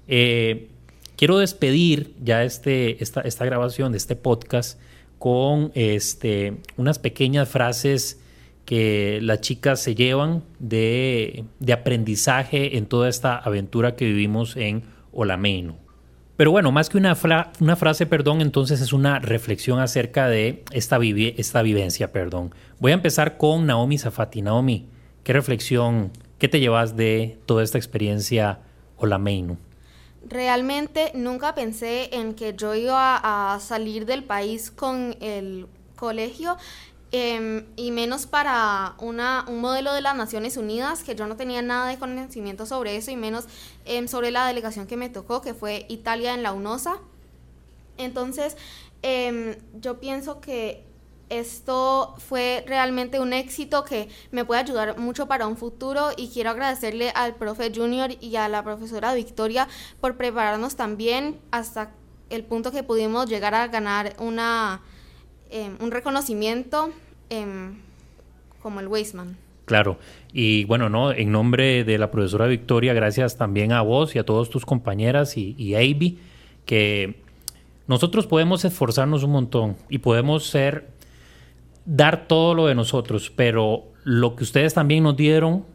Eh, 0.07 0.69
quiero 1.15 1.37
despedir 1.39 2.13
ya 2.23 2.43
este, 2.43 3.01
esta, 3.03 3.21
esta, 3.21 3.45
grabación 3.45 3.91
de 3.91 3.97
este 3.97 4.15
podcast 4.15 4.79
con 5.19 5.71
este, 5.73 6.57
unas 6.77 6.99
pequeñas 6.99 7.49
frases 7.49 8.19
que 8.67 9.19
las 9.21 9.39
chicas 9.39 9.81
se 9.81 9.95
llevan 9.95 10.43
de, 10.59 11.45
de 11.59 11.71
aprendizaje 11.71 12.77
en 12.77 12.85
toda 12.85 13.07
esta 13.07 13.37
aventura 13.37 13.95
que 13.95 14.03
vivimos 14.03 14.57
en 14.57 14.83
Olameino. 15.13 15.77
Pero 16.35 16.51
bueno, 16.51 16.73
más 16.73 16.89
que 16.89 16.97
una, 16.97 17.15
fra 17.15 17.53
una, 17.61 17.77
frase, 17.77 18.05
perdón, 18.05 18.41
entonces 18.41 18.81
es 18.81 18.91
una 18.91 19.19
reflexión 19.19 19.79
acerca 19.79 20.27
de 20.27 20.65
esta, 20.71 20.99
esta 21.01 21.61
vivencia, 21.61 22.11
perdón. 22.11 22.53
Voy 22.79 22.91
a 22.91 22.95
empezar 22.95 23.37
con 23.37 23.65
Naomi 23.65 23.97
Zafati. 23.97 24.41
Naomi, 24.41 24.89
¿qué 25.23 25.31
reflexión, 25.31 26.11
qué 26.37 26.49
te 26.49 26.59
llevas 26.59 26.97
de 26.97 27.39
toda 27.45 27.63
esta 27.63 27.77
experiencia 27.77 28.59
Olameino? 28.97 29.57
Realmente 30.27 31.13
nunca 31.15 31.55
pensé 31.55 32.09
en 32.13 32.33
que 32.33 32.53
yo 32.53 32.75
iba 32.75 33.17
a 33.23 33.61
salir 33.61 34.05
del 34.05 34.25
país 34.25 34.71
con 34.71 35.15
el 35.21 35.67
colegio 35.95 36.57
eh, 37.11 37.65
y 37.75 37.91
menos 37.91 38.25
para 38.25 38.95
una, 38.99 39.45
un 39.47 39.61
modelo 39.61 39.93
de 39.93 40.01
las 40.01 40.15
Naciones 40.15 40.57
Unidas, 40.57 41.03
que 41.03 41.15
yo 41.15 41.27
no 41.27 41.37
tenía 41.37 41.61
nada 41.61 41.87
de 41.87 41.97
conocimiento 41.97 42.65
sobre 42.65 42.97
eso, 42.97 43.11
y 43.11 43.15
menos 43.15 43.45
eh, 43.85 44.05
sobre 44.07 44.31
la 44.31 44.45
delegación 44.45 44.87
que 44.87 44.97
me 44.97 45.09
tocó, 45.09 45.41
que 45.41 45.53
fue 45.53 45.85
Italia 45.89 46.33
en 46.33 46.43
la 46.43 46.53
UNOSA. 46.53 46.97
Entonces, 47.97 48.57
eh, 49.03 49.61
yo 49.79 49.99
pienso 49.99 50.41
que 50.41 50.83
esto 51.29 52.15
fue 52.17 52.63
realmente 52.67 53.19
un 53.19 53.33
éxito 53.33 53.83
que 53.83 54.09
me 54.31 54.45
puede 54.45 54.61
ayudar 54.61 54.97
mucho 54.97 55.27
para 55.27 55.47
un 55.47 55.57
futuro 55.57 56.11
y 56.15 56.29
quiero 56.29 56.51
agradecerle 56.51 57.11
al 57.15 57.35
profe 57.35 57.71
Junior 57.73 58.11
y 58.21 58.37
a 58.37 58.47
la 58.47 58.63
profesora 58.63 59.13
Victoria 59.13 59.67
por 59.99 60.15
prepararnos 60.15 60.75
también 60.75 61.39
hasta 61.51 61.91
el 62.29 62.43
punto 62.43 62.71
que 62.71 62.83
pudimos 62.83 63.29
llegar 63.29 63.55
a 63.55 63.67
ganar 63.67 64.15
una 64.19 64.81
eh, 65.51 65.71
un 65.79 65.91
reconocimiento 65.91 66.91
eh, 67.29 67.45
como 68.61 68.79
el 68.79 68.87
Weisman. 68.87 69.37
Claro, 69.65 69.97
y 70.31 70.63
bueno, 70.63 70.87
no, 70.87 71.11
en 71.11 71.31
nombre 71.31 71.83
de 71.83 71.97
la 71.97 72.09
profesora 72.09 72.47
Victoria, 72.47 72.93
gracias 72.93 73.37
también 73.37 73.73
a 73.73 73.81
vos 73.81 74.15
y 74.15 74.19
a 74.19 74.25
todos 74.25 74.49
tus 74.49 74.65
compañeras 74.65 75.35
y, 75.35 75.55
y 75.57 75.75
Avi, 75.75 76.19
que 76.65 77.21
nosotros 77.87 78.27
podemos 78.27 78.63
esforzarnos 78.65 79.23
un 79.23 79.31
montón 79.31 79.77
y 79.89 79.97
podemos 79.99 80.47
ser, 80.47 80.89
dar 81.85 82.27
todo 82.27 82.53
lo 82.53 82.67
de 82.67 82.75
nosotros, 82.75 83.31
pero 83.35 83.85
lo 84.03 84.35
que 84.35 84.43
ustedes 84.43 84.73
también 84.73 85.03
nos 85.03 85.15
dieron, 85.15 85.65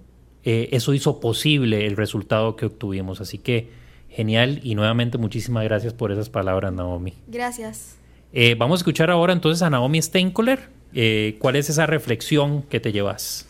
eh, 0.45 0.69
eso 0.73 0.95
hizo 0.95 1.21
posible 1.21 1.87
el 1.87 1.97
resultado 1.97 2.57
que 2.57 2.67
obtuvimos. 2.67 3.21
Así 3.21 3.39
que 3.39 3.71
genial 4.09 4.61
y 4.63 4.75
nuevamente 4.75 5.19
muchísimas 5.19 5.65
gracias 5.65 5.95
por 5.95 6.13
esas 6.13 6.29
palabras, 6.29 6.73
Naomi. 6.73 7.15
Gracias. 7.27 7.99
Eh, 8.33 8.55
vamos 8.59 8.79
a 8.79 8.81
escuchar 8.81 9.11
ahora 9.11 9.33
entonces 9.33 9.63
a 9.63 9.71
Naomi 9.71 10.01
Steinkoller. 10.01 10.71
Eh, 10.95 11.37
¿Cuál 11.39 11.57
es 11.57 11.69
esa 11.69 11.87
reflexión 11.87 12.63
que 12.63 12.81
te 12.81 12.93
llevas? 12.93 13.47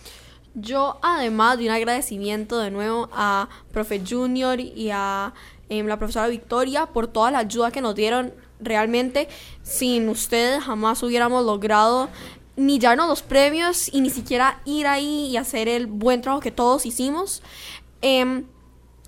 Yo, 0.55 0.99
además 1.03 1.59
de 1.59 1.64
un 1.64 1.71
agradecimiento 1.71 2.59
de 2.59 2.71
nuevo 2.71 3.09
a 3.12 3.49
Profe 3.73 4.03
Junior 4.07 4.61
y 4.61 4.90
a 4.92 5.33
eh, 5.68 5.83
la 5.83 5.99
profesora 5.99 6.29
Victoria 6.29 6.87
por 6.87 7.07
toda 7.07 7.31
la 7.31 7.38
ayuda 7.38 7.71
que 7.71 7.81
nos 7.81 7.95
dieron, 7.95 8.35
realmente 8.61 9.29
sin 9.62 10.09
ustedes 10.09 10.62
jamás 10.62 11.03
hubiéramos 11.03 11.45
logrado 11.45 12.11
ni 12.57 12.79
llevarnos 12.79 13.09
los 13.09 13.23
premios 13.23 13.88
y 13.92 14.03
ni 14.03 14.11
siquiera 14.11 14.61
ir 14.64 14.87
ahí 14.87 15.29
y 15.31 15.37
hacer 15.37 15.68
el 15.68 15.87
buen 15.87 16.21
trabajo 16.21 16.42
que 16.42 16.51
todos 16.51 16.85
hicimos. 16.85 17.42
Eh, 18.03 18.45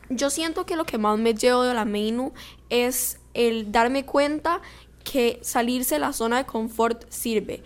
yo 0.08 0.30
siento 0.30 0.64
que 0.64 0.76
lo 0.76 0.84
que 0.84 0.98
más 0.98 1.18
me 1.18 1.34
llevo 1.34 1.62
de 1.62 1.74
la 1.74 1.84
MENU 1.84 2.32
es 2.70 3.18
el 3.34 3.70
darme 3.72 4.06
cuenta 4.06 4.62
que 5.04 5.38
salirse 5.42 5.96
de 5.96 6.00
la 6.00 6.12
zona 6.12 6.38
de 6.38 6.46
confort 6.46 7.04
sirve. 7.10 7.62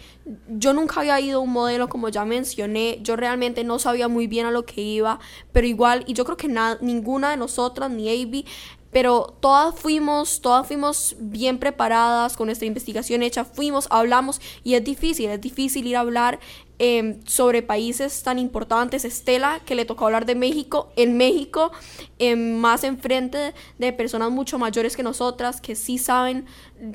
Yo 0.48 0.72
nunca 0.72 1.01
había 1.01 1.20
ido 1.20 1.38
a 1.38 1.42
un 1.42 1.53
modelo 1.53 1.88
como 1.88 2.09
ya 2.09 2.24
mencioné, 2.24 2.98
yo 3.03 3.16
realmente 3.16 3.64
no 3.64 3.79
sabía 3.79 4.09
muy 4.09 4.27
bien 4.27 4.44
a 4.44 4.51
lo 4.51 4.66
que 4.66 4.83
iba, 4.83 5.20
pero 5.53 5.66
igual, 5.66 6.05
y 6.07 6.12
yo 6.12 6.24
creo 6.24 6.37
que 6.37 6.48
ninguna 6.81 7.31
de 7.31 7.37
nosotras, 7.37 7.90
ni 7.90 8.09
Avi, 8.09 8.44
pero 8.90 9.37
todas 9.40 9.79
fuimos, 9.79 10.40
todas 10.40 10.66
fuimos 10.66 11.14
bien 11.18 11.59
preparadas 11.59 12.37
con 12.37 12.46
nuestra 12.46 12.66
investigación 12.66 13.22
hecha, 13.22 13.44
fuimos, 13.44 13.87
hablamos 13.90 14.40
y 14.64 14.74
es 14.74 14.85
difícil, 14.85 15.31
es 15.31 15.40
difícil 15.40 15.87
ir 15.87 15.96
a 15.96 16.01
hablar 16.01 16.40
eh, 16.78 17.18
sobre 17.24 17.62
países 17.62 18.22
tan 18.22 18.38
importantes. 18.38 19.04
Estela, 19.04 19.60
que 19.64 19.74
le 19.74 19.84
tocó 19.84 20.06
hablar 20.06 20.26
de 20.26 20.34
México, 20.34 20.92
en 20.96 21.16
México, 21.16 21.72
eh, 22.18 22.36
más 22.36 22.84
enfrente 22.84 23.52
de 23.78 23.92
personas 23.92 24.30
mucho 24.30 24.58
mayores 24.58 24.96
que 24.96 25.02
nosotras, 25.02 25.60
que 25.60 25.74
sí 25.74 25.98
saben 25.98 26.46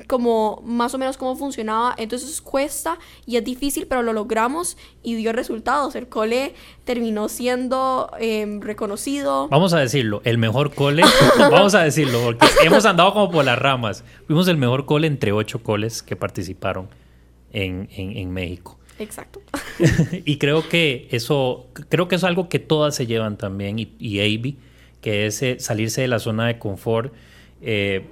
como 0.06 0.62
más 0.64 0.94
o 0.94 0.98
menos 0.98 1.16
cómo 1.16 1.36
funcionaba. 1.36 1.94
Entonces 1.98 2.40
cuesta 2.40 2.98
y 3.26 3.36
es 3.36 3.44
difícil, 3.44 3.86
pero 3.86 4.02
lo 4.02 4.12
logramos 4.12 4.76
y 5.02 5.14
dio 5.16 5.32
resultados. 5.32 5.94
El 5.96 6.08
cole 6.08 6.54
terminó 6.84 7.28
siendo 7.28 8.10
eh, 8.18 8.58
reconocido. 8.60 9.48
Vamos 9.48 9.74
a 9.74 9.78
decirlo, 9.78 10.22
el 10.24 10.38
mejor 10.38 10.74
cole, 10.74 11.02
vamos 11.38 11.74
a 11.74 11.82
decirlo, 11.82 12.22
porque 12.22 12.46
hemos 12.62 12.86
andado 12.86 13.12
como 13.12 13.30
por 13.30 13.44
las 13.44 13.58
ramas. 13.58 14.04
Fuimos 14.26 14.48
el 14.48 14.56
mejor 14.56 14.86
cole 14.86 15.06
entre 15.06 15.32
ocho 15.32 15.62
coles 15.62 16.02
que 16.02 16.16
participaron 16.16 16.88
en, 17.52 17.88
en 17.90 18.32
México. 18.32 18.78
Exacto. 18.98 19.42
y 20.24 20.38
creo 20.38 20.68
que 20.68 21.08
eso, 21.10 21.66
creo 21.88 22.08
que 22.08 22.16
es 22.16 22.24
algo 22.24 22.48
que 22.48 22.58
todas 22.58 22.94
se 22.94 23.06
llevan 23.06 23.36
también, 23.36 23.78
y, 23.78 23.92
y 23.98 24.20
Avi, 24.20 24.56
que 25.00 25.26
es 25.26 25.42
eh, 25.42 25.56
salirse 25.60 26.00
de 26.00 26.08
la 26.08 26.18
zona 26.18 26.46
de 26.46 26.58
confort. 26.58 27.12
Eh, 27.60 28.06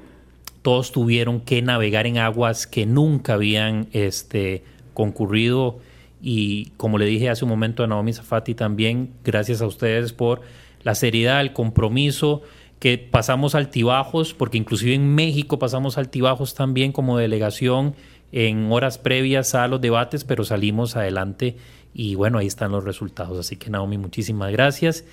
todos 0.62 0.92
tuvieron 0.92 1.40
que 1.40 1.62
navegar 1.62 2.07
en 2.07 2.18
aguas 2.18 2.66
que 2.66 2.87
nunca 2.87 3.35
habían 3.35 3.88
este, 3.92 4.62
concurrido. 4.95 5.79
Y 6.21 6.66
como 6.77 6.99
le 6.99 7.07
dije 7.07 7.31
hace 7.31 7.45
un 7.45 7.49
momento 7.49 7.83
a 7.83 7.87
Naomi 7.87 8.12
Zafati 8.12 8.55
también, 8.55 9.11
gracias 9.25 9.61
a 9.61 9.66
ustedes 9.66 10.12
por 10.12 10.42
la 10.83 10.95
seriedad, 10.95 11.40
el 11.40 11.53
compromiso, 11.53 12.42
que 12.79 12.99
pasamos 12.99 13.55
altibajos, 13.55 14.35
porque 14.35 14.59
inclusive 14.59 14.95
en 14.95 15.14
México 15.14 15.59
pasamos 15.59 15.99
altibajos 15.99 16.55
también 16.55 16.92
como 16.92 17.16
delegación 17.16 17.95
en 18.33 18.73
horas 18.73 18.99
previas 18.99 19.55
a 19.55 19.68
los 19.68 19.81
debates, 19.81 20.25
pero 20.25 20.45
salimos 20.45 20.97
adelante 20.97 21.57
y 21.95 22.14
bueno, 22.14 22.38
ahí 22.38 22.47
están 22.47 22.73
los 22.73 22.85
resultados. 22.85 23.38
Así 23.38 23.57
que 23.57 23.71
Naomi, 23.71 23.99
muchísimas 23.99 24.51
gracias. 24.51 25.05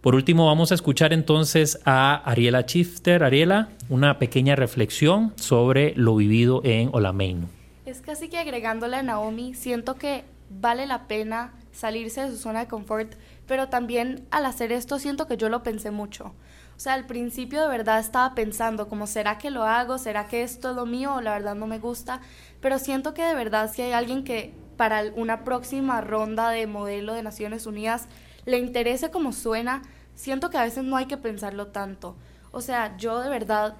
Por 0.00 0.14
último, 0.14 0.46
vamos 0.46 0.70
a 0.70 0.74
escuchar 0.74 1.14
entonces 1.14 1.80
a 1.86 2.16
Ariela 2.30 2.66
Chifter. 2.66 3.24
Ariela, 3.24 3.70
una 3.88 4.18
pequeña 4.18 4.54
reflexión 4.54 5.32
sobre 5.36 5.94
lo 5.96 6.16
vivido 6.16 6.60
en 6.62 6.90
Olameino. 6.92 7.48
Es 7.86 8.02
casi 8.02 8.28
que 8.28 8.36
agregándole 8.36 8.96
a 8.96 9.02
Naomi, 9.02 9.54
siento 9.54 9.94
que 9.94 10.24
vale 10.50 10.86
la 10.86 11.06
pena 11.06 11.54
salirse 11.72 12.22
de 12.22 12.30
su 12.32 12.36
zona 12.36 12.60
de 12.60 12.66
confort, 12.66 13.14
pero 13.46 13.68
también 13.68 14.26
al 14.30 14.46
hacer 14.46 14.72
esto 14.72 14.98
siento 14.98 15.26
que 15.26 15.36
yo 15.36 15.48
lo 15.48 15.62
pensé 15.62 15.90
mucho. 15.90 16.34
O 16.76 16.80
sea, 16.80 16.94
al 16.94 17.06
principio 17.06 17.62
de 17.62 17.68
verdad 17.68 18.00
estaba 18.00 18.34
pensando 18.34 18.88
como, 18.88 19.06
¿será 19.06 19.38
que 19.38 19.50
lo 19.50 19.64
hago? 19.64 19.98
¿Será 19.98 20.26
que 20.26 20.42
es 20.42 20.62
lo 20.62 20.86
mío? 20.86 21.20
La 21.20 21.32
verdad 21.32 21.54
no 21.54 21.66
me 21.66 21.78
gusta. 21.78 22.20
Pero 22.60 22.78
siento 22.78 23.14
que 23.14 23.22
de 23.22 23.34
verdad 23.34 23.70
si 23.72 23.82
hay 23.82 23.92
alguien 23.92 24.24
que 24.24 24.54
para 24.76 25.04
una 25.14 25.44
próxima 25.44 26.00
ronda 26.00 26.50
de 26.50 26.66
modelo 26.66 27.14
de 27.14 27.22
Naciones 27.22 27.66
Unidas 27.66 28.08
le 28.44 28.58
interese 28.58 29.10
como 29.10 29.32
suena, 29.32 29.82
siento 30.14 30.50
que 30.50 30.58
a 30.58 30.64
veces 30.64 30.84
no 30.84 30.96
hay 30.96 31.06
que 31.06 31.16
pensarlo 31.16 31.68
tanto. 31.68 32.16
O 32.50 32.60
sea, 32.60 32.96
yo 32.96 33.20
de 33.20 33.30
verdad 33.30 33.76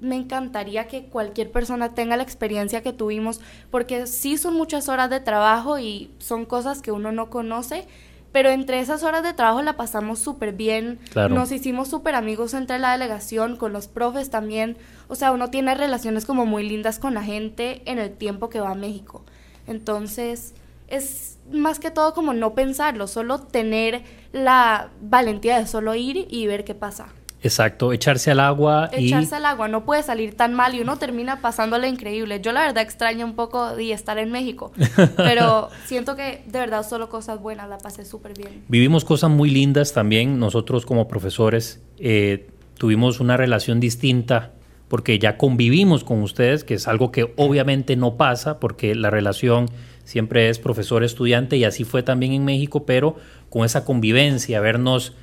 me 0.00 0.16
encantaría 0.16 0.88
que 0.88 1.06
cualquier 1.06 1.52
persona 1.52 1.94
tenga 1.94 2.16
la 2.16 2.22
experiencia 2.22 2.82
que 2.82 2.92
tuvimos, 2.92 3.40
porque 3.70 4.06
sí 4.06 4.38
son 4.38 4.54
muchas 4.54 4.88
horas 4.88 5.10
de 5.10 5.20
trabajo 5.20 5.78
y 5.78 6.10
son 6.18 6.46
cosas 6.46 6.80
que 6.80 6.92
uno 6.92 7.12
no 7.12 7.28
conoce, 7.30 7.86
pero 8.32 8.50
entre 8.50 8.80
esas 8.80 9.02
horas 9.02 9.22
de 9.22 9.32
trabajo 9.32 9.62
la 9.62 9.76
pasamos 9.76 10.18
súper 10.18 10.52
bien. 10.52 10.98
Claro. 11.10 11.34
Nos 11.34 11.52
hicimos 11.52 11.88
súper 11.88 12.14
amigos 12.14 12.54
entre 12.54 12.78
la 12.78 12.92
delegación, 12.92 13.56
con 13.56 13.72
los 13.72 13.88
profes 13.88 14.30
también. 14.30 14.76
O 15.08 15.14
sea, 15.14 15.32
uno 15.32 15.50
tiene 15.50 15.74
relaciones 15.74 16.24
como 16.24 16.46
muy 16.46 16.68
lindas 16.68 16.98
con 16.98 17.14
la 17.14 17.22
gente 17.22 17.82
en 17.86 17.98
el 17.98 18.12
tiempo 18.12 18.48
que 18.48 18.60
va 18.60 18.70
a 18.70 18.74
México. 18.74 19.24
Entonces, 19.66 20.54
es 20.88 21.38
más 21.50 21.78
que 21.80 21.90
todo 21.90 22.14
como 22.14 22.32
no 22.32 22.54
pensarlo, 22.54 23.06
solo 23.06 23.40
tener 23.40 24.02
la 24.32 24.90
valentía 25.00 25.58
de 25.58 25.66
solo 25.66 25.94
ir 25.94 26.26
y 26.28 26.46
ver 26.46 26.64
qué 26.64 26.74
pasa. 26.74 27.08
Exacto, 27.42 27.92
echarse 27.92 28.30
al 28.30 28.40
agua 28.40 28.90
y... 28.96 29.06
Echarse 29.06 29.36
al 29.36 29.46
agua, 29.46 29.68
no 29.68 29.84
puede 29.84 30.02
salir 30.02 30.36
tan 30.36 30.54
mal 30.54 30.74
y 30.74 30.80
uno 30.80 30.98
termina 30.98 31.40
pasándole 31.40 31.88
increíble. 31.88 32.40
Yo 32.40 32.52
la 32.52 32.62
verdad 32.62 32.82
extraño 32.82 33.24
un 33.24 33.34
poco 33.34 33.74
de 33.74 33.92
estar 33.92 34.18
en 34.18 34.30
México, 34.30 34.72
pero 35.16 35.70
siento 35.86 36.16
que 36.16 36.42
de 36.46 36.58
verdad 36.58 36.86
solo 36.86 37.08
cosas 37.08 37.40
buenas, 37.40 37.68
la 37.68 37.78
pasé 37.78 38.04
súper 38.04 38.34
bien. 38.36 38.64
Vivimos 38.68 39.04
cosas 39.04 39.30
muy 39.30 39.50
lindas 39.50 39.92
también, 39.92 40.38
nosotros 40.38 40.84
como 40.84 41.08
profesores 41.08 41.80
eh, 41.98 42.48
tuvimos 42.76 43.20
una 43.20 43.36
relación 43.36 43.80
distinta 43.80 44.52
porque 44.88 45.20
ya 45.20 45.36
convivimos 45.36 46.02
con 46.02 46.20
ustedes, 46.20 46.64
que 46.64 46.74
es 46.74 46.88
algo 46.88 47.12
que 47.12 47.32
obviamente 47.36 47.94
no 47.94 48.16
pasa, 48.16 48.58
porque 48.58 48.96
la 48.96 49.08
relación 49.08 49.70
siempre 50.02 50.48
es 50.48 50.58
profesor-estudiante 50.58 51.56
y 51.56 51.62
así 51.62 51.84
fue 51.84 52.02
también 52.02 52.32
en 52.32 52.44
México, 52.44 52.84
pero 52.84 53.14
con 53.50 53.64
esa 53.64 53.84
convivencia, 53.84 54.60
vernos 54.60 55.14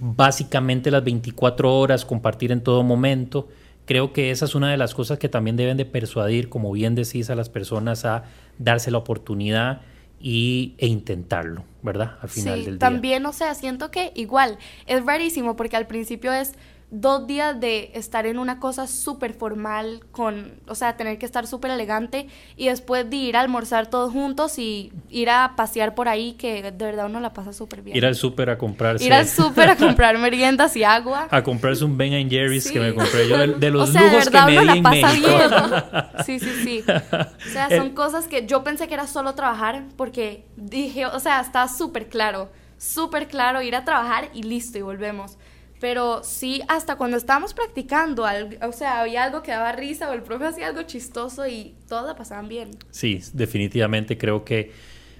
básicamente 0.00 0.90
las 0.90 1.04
24 1.04 1.76
horas, 1.78 2.04
compartir 2.04 2.52
en 2.52 2.62
todo 2.62 2.82
momento. 2.82 3.48
Creo 3.86 4.12
que 4.12 4.30
esa 4.30 4.46
es 4.46 4.54
una 4.54 4.70
de 4.70 4.76
las 4.76 4.94
cosas 4.94 5.18
que 5.18 5.28
también 5.28 5.56
deben 5.56 5.76
de 5.76 5.84
persuadir, 5.84 6.48
como 6.48 6.72
bien 6.72 6.94
decís, 6.94 7.30
a 7.30 7.34
las 7.34 7.48
personas 7.48 8.04
a 8.04 8.24
darse 8.58 8.90
la 8.90 8.98
oportunidad 8.98 9.82
y, 10.20 10.74
e 10.78 10.86
intentarlo, 10.86 11.64
¿verdad? 11.82 12.12
Al 12.22 12.30
final 12.30 12.64
del 12.64 12.74
día. 12.74 12.78
También, 12.78 13.26
o 13.26 13.32
sea, 13.32 13.54
siento 13.54 13.90
que 13.90 14.12
igual 14.14 14.58
es 14.86 15.04
rarísimo 15.04 15.54
porque 15.54 15.76
al 15.76 15.86
principio 15.86 16.32
es 16.32 16.54
dos 16.90 17.26
días 17.26 17.58
de 17.58 17.90
estar 17.94 18.26
en 18.26 18.38
una 18.38 18.60
cosa 18.60 18.86
súper 18.86 19.34
formal, 19.34 20.00
con, 20.12 20.60
o 20.68 20.74
sea, 20.74 20.96
tener 20.96 21.18
que 21.18 21.26
estar 21.26 21.46
súper 21.46 21.70
elegante 21.70 22.28
y 22.56 22.66
después 22.66 23.08
de 23.08 23.16
ir 23.16 23.36
a 23.36 23.40
almorzar 23.40 23.88
todos 23.88 24.12
juntos 24.12 24.58
y 24.58 24.92
ir 25.10 25.30
a 25.30 25.54
pasear 25.56 25.94
por 25.94 26.08
ahí, 26.08 26.34
que 26.34 26.62
de 26.62 26.84
verdad 26.84 27.06
uno 27.06 27.20
la 27.20 27.32
pasa 27.32 27.52
súper 27.52 27.82
bien. 27.82 27.96
Ir 27.96 28.06
al 28.06 28.14
súper 28.14 28.50
a 28.50 28.58
comprarse. 28.58 29.04
Ir 29.04 29.12
al 29.12 29.26
súper 29.26 29.70
a 29.70 29.76
comprar 29.76 30.18
meriendas 30.18 30.76
y 30.76 30.84
agua. 30.84 31.26
A 31.30 31.42
comprarse 31.42 31.84
un 31.84 31.96
Ben 31.96 32.30
Jerry's 32.30 32.70
que 32.70 32.80
me 32.80 32.94
compré 32.94 33.28
yo, 33.28 33.38
de, 33.38 33.70
los 33.70 33.90
o 33.90 33.92
sea, 33.92 34.02
lujos 34.02 34.12
de 34.12 34.30
verdad, 34.30 34.46
que 34.46 34.52
me 34.52 34.58
uno 34.58 34.60
di 34.60 34.66
la 34.66 34.74
en 34.76 34.82
pasa 34.82 35.12
México. 35.12 35.28
bien. 35.28 36.04
Sí, 36.24 36.38
sí, 36.38 36.50
sí. 36.62 36.84
O 36.88 37.50
sea, 37.50 37.68
son 37.70 37.90
cosas 37.90 38.28
que 38.28 38.46
yo 38.46 38.62
pensé 38.64 38.88
que 38.88 38.94
era 38.94 39.06
solo 39.06 39.34
trabajar 39.34 39.84
porque 39.96 40.46
dije, 40.56 41.06
o 41.06 41.18
sea, 41.18 41.40
está 41.40 41.68
súper 41.68 42.08
claro, 42.08 42.50
súper 42.78 43.28
claro 43.28 43.62
ir 43.62 43.74
a 43.74 43.84
trabajar 43.84 44.30
y 44.32 44.42
listo 44.42 44.78
y 44.78 44.82
volvemos 44.82 45.36
pero 45.80 46.22
sí, 46.22 46.62
hasta 46.68 46.96
cuando 46.96 47.16
estábamos 47.16 47.52
practicando, 47.52 48.24
o 48.62 48.72
sea, 48.72 49.00
había 49.00 49.24
algo 49.24 49.42
que 49.42 49.50
daba 49.50 49.72
risa 49.72 50.08
o 50.08 50.12
el 50.12 50.22
profe 50.22 50.46
hacía 50.46 50.68
algo 50.68 50.82
chistoso 50.82 51.46
y 51.46 51.74
todos 51.88 52.06
la 52.06 52.16
pasaban 52.16 52.48
bien. 52.48 52.70
Sí, 52.90 53.20
definitivamente 53.32 54.16
creo 54.16 54.44
que 54.44 54.72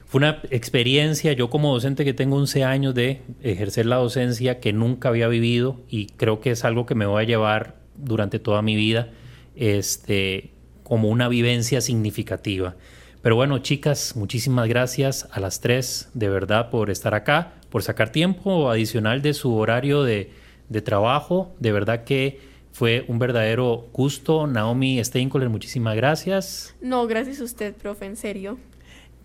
fue 0.07 0.19
una 0.19 0.41
experiencia, 0.51 1.33
yo 1.33 1.51
como 1.51 1.73
docente 1.73 2.05
que 2.05 2.15
tengo 2.15 2.37
11 2.37 2.65
años 2.65 2.95
de 2.95 3.23
ejercer 3.43 3.87
la 3.87 3.97
docencia 3.97 4.61
que 4.61 4.73
nunca 4.73 5.09
había 5.09 5.29
vivido 5.29 5.81
y 5.89 6.07
creo 6.07 6.41
que 6.41 6.53
es 6.53 6.65
algo 6.65 6.87
que 6.87 6.95
me 6.95 7.07
voy 7.07 7.23
a 7.23 7.27
llevar 7.27 7.77
durante 7.97 8.39
toda 8.39 8.63
mi 8.63 8.77
vida, 8.77 9.09
este, 9.57 10.53
como 10.83 11.09
una 11.09 11.29
vivencia 11.29 11.81
significativa. 11.81 12.77
Pero 13.23 13.37
bueno, 13.37 13.59
chicas, 13.59 14.17
muchísimas 14.17 14.69
gracias 14.69 15.29
a 15.33 15.41
las 15.41 15.61
tres 15.61 16.11
de 16.15 16.29
verdad 16.29 16.71
por 16.71 16.91
estar 16.91 17.15
acá, 17.15 17.55
por 17.71 17.83
sacar 17.83 18.11
tiempo 18.13 18.71
adicional 18.71 19.21
de 19.21 19.35
su 19.35 19.57
horario 19.57 20.05
de, 20.05 20.44
de 20.75 20.83
trabajo. 20.83 21.55
De 21.59 21.73
verdad 21.73 22.05
que 22.05 22.41
fue 22.73 23.07
un 23.09 23.19
verdadero 23.19 23.89
gusto. 23.93 24.47
Naomi 24.47 25.03
Steinkoller, 25.03 25.49
muchísimas 25.49 25.97
gracias. 25.97 26.75
No, 26.83 27.07
gracias 27.07 27.41
a 27.41 27.45
usted, 27.45 27.75
profe, 27.75 28.05
en 28.05 28.17
serio. 28.17 28.59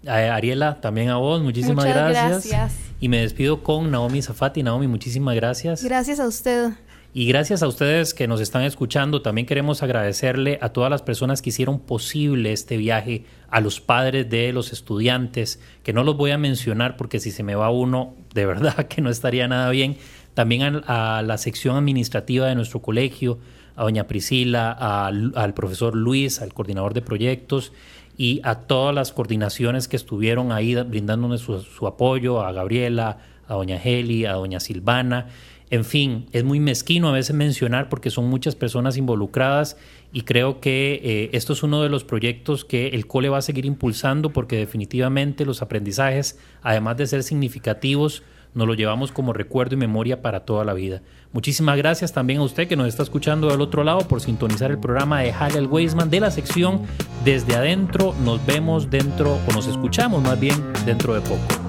Ariela, 0.08 0.80
también 0.80 1.10
a 1.10 1.18
vos, 1.18 1.42
muchísimas 1.42 1.86
Muchas 1.86 2.12
gracias. 2.12 2.78
Y 3.02 3.10
me 3.10 3.20
despido 3.20 3.64
con 3.64 3.92
Naomi 3.92 4.22
Zafati. 4.22 4.64
Naomi, 4.64 4.88
muchísimas 4.88 5.36
gracias. 5.36 5.84
Gracias 5.84 6.22
a 6.22 6.28
usted. 6.28 6.72
Y 7.12 7.26
gracias 7.28 7.64
a 7.64 7.68
ustedes 7.68 8.14
que 8.14 8.28
nos 8.28 8.40
están 8.40 8.62
escuchando, 8.62 9.24
también 9.24 9.48
queremos 9.48 9.82
agradecerle 9.82 10.60
a 10.62 10.70
todas 10.70 10.92
las 10.92 11.02
personas 11.02 11.42
que 11.42 11.50
hicieron 11.50 11.80
posible 11.80 12.54
este 12.54 12.78
viaje, 12.78 13.26
a 13.50 13.62
los 13.62 13.82
padres 13.82 14.30
de 14.30 14.54
los 14.54 14.72
estudiantes, 14.72 15.60
que 15.82 15.92
no 15.92 16.04
los 16.04 16.16
voy 16.18 16.30
a 16.30 16.38
mencionar 16.38 16.98
porque 16.98 17.20
si 17.20 17.32
se 17.32 17.42
me 17.42 17.56
va 17.56 17.72
uno, 17.72 18.14
de 18.36 18.46
verdad 18.46 18.86
que 18.90 19.02
no 19.02 19.10
estaría 19.10 19.48
nada 19.48 19.72
bien, 19.72 19.98
también 20.40 20.84
a, 20.88 21.22
la 21.22 21.38
sección 21.38 21.76
administrativa 21.76 22.48
de 22.48 22.56
nuestro 22.56 22.82
colegio, 22.82 23.40
a 23.76 23.84
doña 23.84 24.08
Priscila, 24.08 24.72
al 24.72 25.54
profesor 25.54 25.98
Luis, 25.98 26.42
al 26.42 26.54
coordinador 26.54 26.94
de 26.94 27.02
proyectos 27.02 27.74
y 28.18 28.40
a 28.46 28.56
todas 28.56 28.96
las 28.96 29.12
coordinaciones 29.12 29.90
que 29.90 29.98
estuvieron 29.98 30.54
ahí 30.54 30.76
brindándonos 30.76 31.42
su, 31.42 31.88
apoyo, 31.88 32.40
a 32.40 32.54
Gabriela, 32.54 33.18
a 33.50 33.56
doña 33.56 33.84
Heli, 33.84 34.26
a 34.26 34.32
doña 34.36 34.62
Silvana. 34.62 35.28
En 35.72 35.84
fin, 35.84 36.28
es 36.32 36.46
muy 36.46 36.62
mezquino 36.62 37.10
a 37.10 37.12
veces 37.12 37.36
mencionar 37.36 37.90
porque 37.90 38.10
son 38.10 38.30
muchas 38.30 38.56
personas 38.56 38.96
involucradas 38.96 39.76
y 40.14 40.22
creo 40.22 40.62
que 40.62 41.02
eh, 41.04 41.30
esto 41.34 41.52
es 41.52 41.64
uno 41.64 41.84
de 41.84 41.90
los 41.90 42.06
proyectos 42.06 42.64
que 42.64 42.88
el 42.88 43.08
cole 43.08 43.28
va 43.28 43.40
a 43.40 43.42
seguir 43.42 43.66
impulsando 43.66 44.30
porque 44.30 44.56
definitivamente 44.56 45.46
los 45.46 45.62
aprendizajes, 45.62 46.40
además 46.62 46.96
de 46.96 47.08
ser 47.08 47.24
significativos, 47.24 48.24
nos 48.54 48.68
lo 48.68 48.74
llevamos 48.74 49.12
como 49.12 49.34
recuerdo 49.34 49.76
y 49.76 49.78
memoria 49.78 50.22
para 50.22 50.42
toda 50.42 50.66
la 50.66 50.74
vida. 50.74 51.02
Muchísimas 51.32 51.78
gracias 51.78 52.14
también 52.14 52.40
a 52.40 52.44
usted 52.44 52.68
que 52.68 52.76
nos 52.76 52.88
está 52.88 53.04
escuchando 53.04 53.50
del 53.50 53.62
otro 53.62 53.84
lado 53.84 54.00
por 54.08 54.22
sintonizar 54.22 54.72
el 54.72 54.80
programa 54.80 55.22
de 55.22 55.32
Halil 55.32 55.68
Weisman 55.68 56.10
de 56.10 56.20
la 56.20 56.32
sección 56.32 56.82
Desde 57.24 57.56
Adentro. 57.56 58.16
Nos 58.24 58.44
vemos 58.46 58.90
dentro, 58.90 59.38
o 59.48 59.54
nos 59.54 59.68
escuchamos 59.68 60.24
más 60.24 60.40
bien 60.40 60.56
dentro 60.86 61.14
de 61.14 61.22
poco. 61.22 61.69